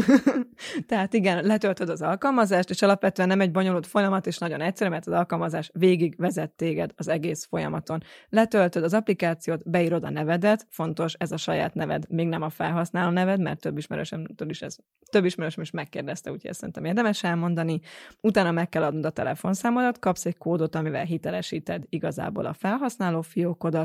tehát 0.88 1.14
igen, 1.14 1.44
letöltöd 1.44 1.88
az 1.88 2.02
alkalmazást, 2.02 2.70
és 2.70 2.82
alapvetően 2.82 3.28
nem 3.28 3.40
egy 3.40 3.50
bonyolult 3.50 3.86
folyamat, 3.86 4.26
és 4.26 4.38
nagyon 4.38 4.60
egyszerű, 4.60 4.90
mert 4.90 5.06
az 5.06 5.12
alkalmazás 5.12 5.70
végig 5.72 6.14
vezet 6.18 6.50
téged 6.50 6.90
az 6.96 7.08
egész 7.08 7.46
folyamaton. 7.46 8.02
Letöltöd 8.28 8.82
az 8.82 8.94
applikációt, 8.94 9.70
beírod 9.70 10.04
a 10.04 10.10
nevedet, 10.10 10.66
fontos, 10.70 11.14
ez 11.18 11.32
a 11.32 11.36
saját 11.36 11.74
neved, 11.74 12.04
még 12.08 12.28
nem 12.28 12.42
a 12.42 12.50
felhasználó 12.50 13.10
neved, 13.10 13.40
mert 13.40 13.60
több 13.60 13.78
ismerősöm 13.78 14.24
is 14.46 14.62
ez, 14.62 14.76
több 15.10 15.24
ismerősöm 15.24 15.62
is 15.62 15.70
megkérdezte, 15.70 16.30
úgyhogy 16.30 16.50
ezt 16.50 16.58
szerintem 16.58 16.84
érdemes 16.84 17.24
elmondani. 17.24 17.80
Utána 18.20 18.50
meg 18.50 18.68
kell 18.68 18.82
adnod 18.82 19.04
a 19.04 19.10
telefonszámodat, 19.10 19.98
kapsz 19.98 20.26
egy 20.26 20.38
kódot, 20.38 20.74
amivel 20.74 21.04
hitelesíted 21.04 21.84
igazából 21.88 22.46
a 22.46 22.52
felhasználó 22.52 23.20
fiókodat, 23.20 23.75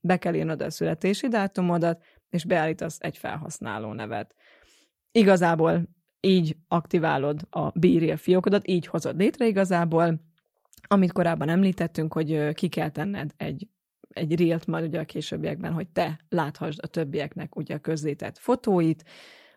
be 0.00 0.16
kell 0.16 0.34
írnod 0.34 0.62
a 0.62 0.70
születési 0.70 1.28
dátumodat, 1.28 2.04
és 2.30 2.44
beállítasz 2.44 2.96
egy 3.00 3.16
felhasználó 3.16 3.92
nevet. 3.92 4.34
Igazából 5.12 5.82
így 6.20 6.56
aktiválod 6.68 7.40
a 7.50 7.78
bírja 7.78 8.16
fiókodat, 8.16 8.68
így 8.68 8.86
hozod 8.86 9.16
létre 9.18 9.46
igazából, 9.46 10.20
amit 10.88 11.12
korábban 11.12 11.48
említettünk, 11.48 12.12
hogy 12.12 12.52
ki 12.52 12.68
kell 12.68 12.90
tenned 12.90 13.30
egy 13.36 13.68
egy 14.08 14.40
reelt 14.40 14.66
majd 14.66 14.84
ugye 14.84 15.00
a 15.00 15.04
későbbiekben, 15.04 15.72
hogy 15.72 15.88
te 15.88 16.20
láthassd 16.28 16.78
a 16.82 16.86
többieknek 16.86 17.56
ugye 17.56 17.74
a 17.74 17.78
közzétett 17.78 18.38
fotóit, 18.38 19.04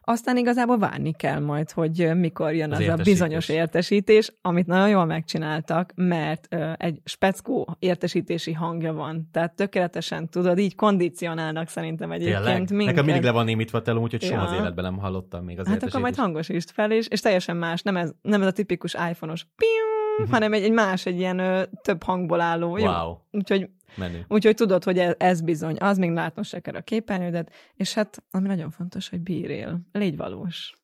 aztán 0.04 0.38
igazából 0.38 0.78
várni 0.78 1.14
kell 1.14 1.40
majd, 1.40 1.72
hogy 1.72 2.12
mikor 2.16 2.54
jön 2.54 2.72
az, 2.72 2.80
az 2.80 2.88
a 2.88 3.04
bizonyos 3.04 3.50
értesítés, 3.50 4.34
amit 4.42 4.68
nagyon 4.68 4.90
jól 4.90 5.06
megcsináltak, 5.06 5.92
mert 5.96 6.56
egy 6.78 7.02
speckó 7.04 7.76
értesítési 7.80 8.54
hangja 8.54 8.94
van. 8.94 9.30
Tehát 9.32 9.56
tökéletesen 9.56 10.30
tudod, 10.30 10.58
így 10.58 10.76
kondicionálnak 10.76 11.68
szerintem 11.68 12.12
egyébként 12.12 12.44
Tényleg? 12.44 12.70
minket. 12.70 12.86
Nekem 12.86 13.06
mindig 13.06 13.24
le 13.24 13.32
van 13.32 13.46
némítva 13.46 13.82
telom, 13.82 14.04
úgyhogy 14.04 14.22
ja. 14.22 14.28
soha 14.28 14.42
az 14.42 14.54
életben 14.54 14.84
nem 14.84 14.98
hallottam 14.98 15.44
még 15.44 15.60
az 15.60 15.68
Hát 15.68 15.84
akkor 15.84 16.02
majd 16.02 16.16
hangosítsd 16.16 16.70
fel, 16.70 16.92
és, 16.92 17.08
és 17.08 17.20
teljesen 17.20 17.58
más, 17.58 17.82
nem 17.82 17.98
ez, 17.98 18.12
nem 18.22 18.42
ez 18.42 18.48
a 18.48 18.52
tipikus 18.52 18.94
iPhone-os 18.94 19.48
piu, 19.56 20.24
mhm. 20.24 20.32
hanem 20.32 20.54
egy, 20.54 20.64
egy 20.64 20.72
más, 20.72 21.06
egy 21.06 21.20
ilyen 21.20 21.40
ö, 21.40 21.62
több 21.82 22.04
hangból 22.04 22.42
álló. 22.42 22.70
Wow. 22.70 22.80
Jó? 22.80 23.18
Úgyhogy 23.32 23.70
Menő. 23.95 24.25
Úgyhogy 24.27 24.56
tudod, 24.56 24.84
hogy 24.84 24.97
ez, 24.97 25.13
ez 25.17 25.41
bizony, 25.41 25.75
az 25.80 25.97
még 25.97 26.12
látnos 26.12 26.47
se 26.47 26.60
kell 26.60 26.75
a 26.75 26.82
képernyődet, 26.82 27.51
és 27.75 27.93
hát, 27.93 28.23
ami 28.32 28.47
nagyon 28.47 28.69
fontos, 28.69 29.10
hogy 29.10 29.19
bírjél, 29.19 29.80
légy 29.91 30.17
valós. 30.17 30.75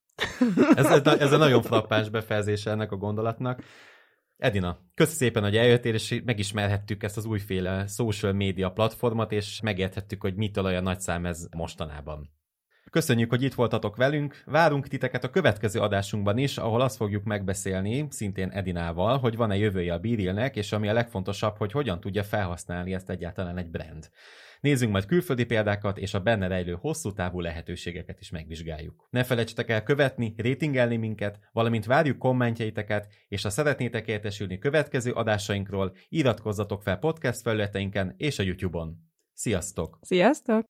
ez, 0.75 0.85
ez 1.05 1.31
a 1.31 1.37
nagyon 1.37 1.61
frappáns 1.69 2.09
befejezése 2.09 2.71
ennek 2.71 2.91
a 2.91 2.97
gondolatnak. 2.97 3.63
Edina, 4.37 4.79
köszi 4.93 5.15
szépen, 5.15 5.43
hogy 5.43 5.57
eljöttél, 5.57 5.93
és 5.93 6.21
megismerhettük 6.25 7.03
ezt 7.03 7.17
az 7.17 7.25
újféle 7.25 7.87
social 7.87 8.33
media 8.33 8.69
platformot, 8.69 9.31
és 9.31 9.61
megérthettük, 9.61 10.21
hogy 10.21 10.35
mitől 10.35 10.65
olyan 10.65 10.83
nagy 10.83 10.99
szám 10.99 11.25
ez 11.25 11.47
mostanában. 11.55 12.36
Köszönjük, 12.91 13.29
hogy 13.29 13.43
itt 13.43 13.53
voltatok 13.53 13.95
velünk. 13.95 14.41
Várunk 14.45 14.87
titeket 14.87 15.23
a 15.23 15.29
következő 15.29 15.79
adásunkban 15.79 16.37
is, 16.37 16.57
ahol 16.57 16.81
azt 16.81 16.95
fogjuk 16.95 17.23
megbeszélni, 17.23 18.07
szintén 18.09 18.49
Edinával, 18.49 19.17
hogy 19.17 19.35
van-e 19.35 19.55
jövője 19.55 19.93
a 19.93 19.99
Birilnek, 19.99 20.55
és 20.55 20.71
ami 20.71 20.87
a 20.87 20.93
legfontosabb, 20.93 21.57
hogy 21.57 21.71
hogyan 21.71 21.99
tudja 21.99 22.23
felhasználni 22.23 22.93
ezt 22.93 23.09
egyáltalán 23.09 23.57
egy 23.57 23.69
brand. 23.69 24.09
Nézzünk 24.61 24.91
majd 24.91 25.05
külföldi 25.05 25.45
példákat, 25.45 25.97
és 25.97 26.13
a 26.13 26.19
benne 26.19 26.47
rejlő 26.47 26.77
hosszú 26.79 27.13
távú 27.13 27.39
lehetőségeket 27.39 28.19
is 28.19 28.29
megvizsgáljuk. 28.29 29.07
Ne 29.09 29.23
felejtsetek 29.23 29.69
el 29.69 29.83
követni, 29.83 30.33
rétingelni 30.37 30.97
minket, 30.97 31.39
valamint 31.51 31.85
várjuk 31.85 32.17
kommentjeiteket, 32.17 33.07
és 33.27 33.43
ha 33.43 33.49
szeretnétek 33.49 34.07
értesülni 34.07 34.57
következő 34.57 35.11
adásainkról, 35.11 35.95
iratkozzatok 36.09 36.81
fel 36.81 36.97
podcast 36.97 37.41
felületeinken 37.41 38.13
és 38.17 38.39
a 38.39 38.43
YouTube-on. 38.43 38.97
Sziasztok! 39.33 39.99
Sziasztok! 40.01 40.65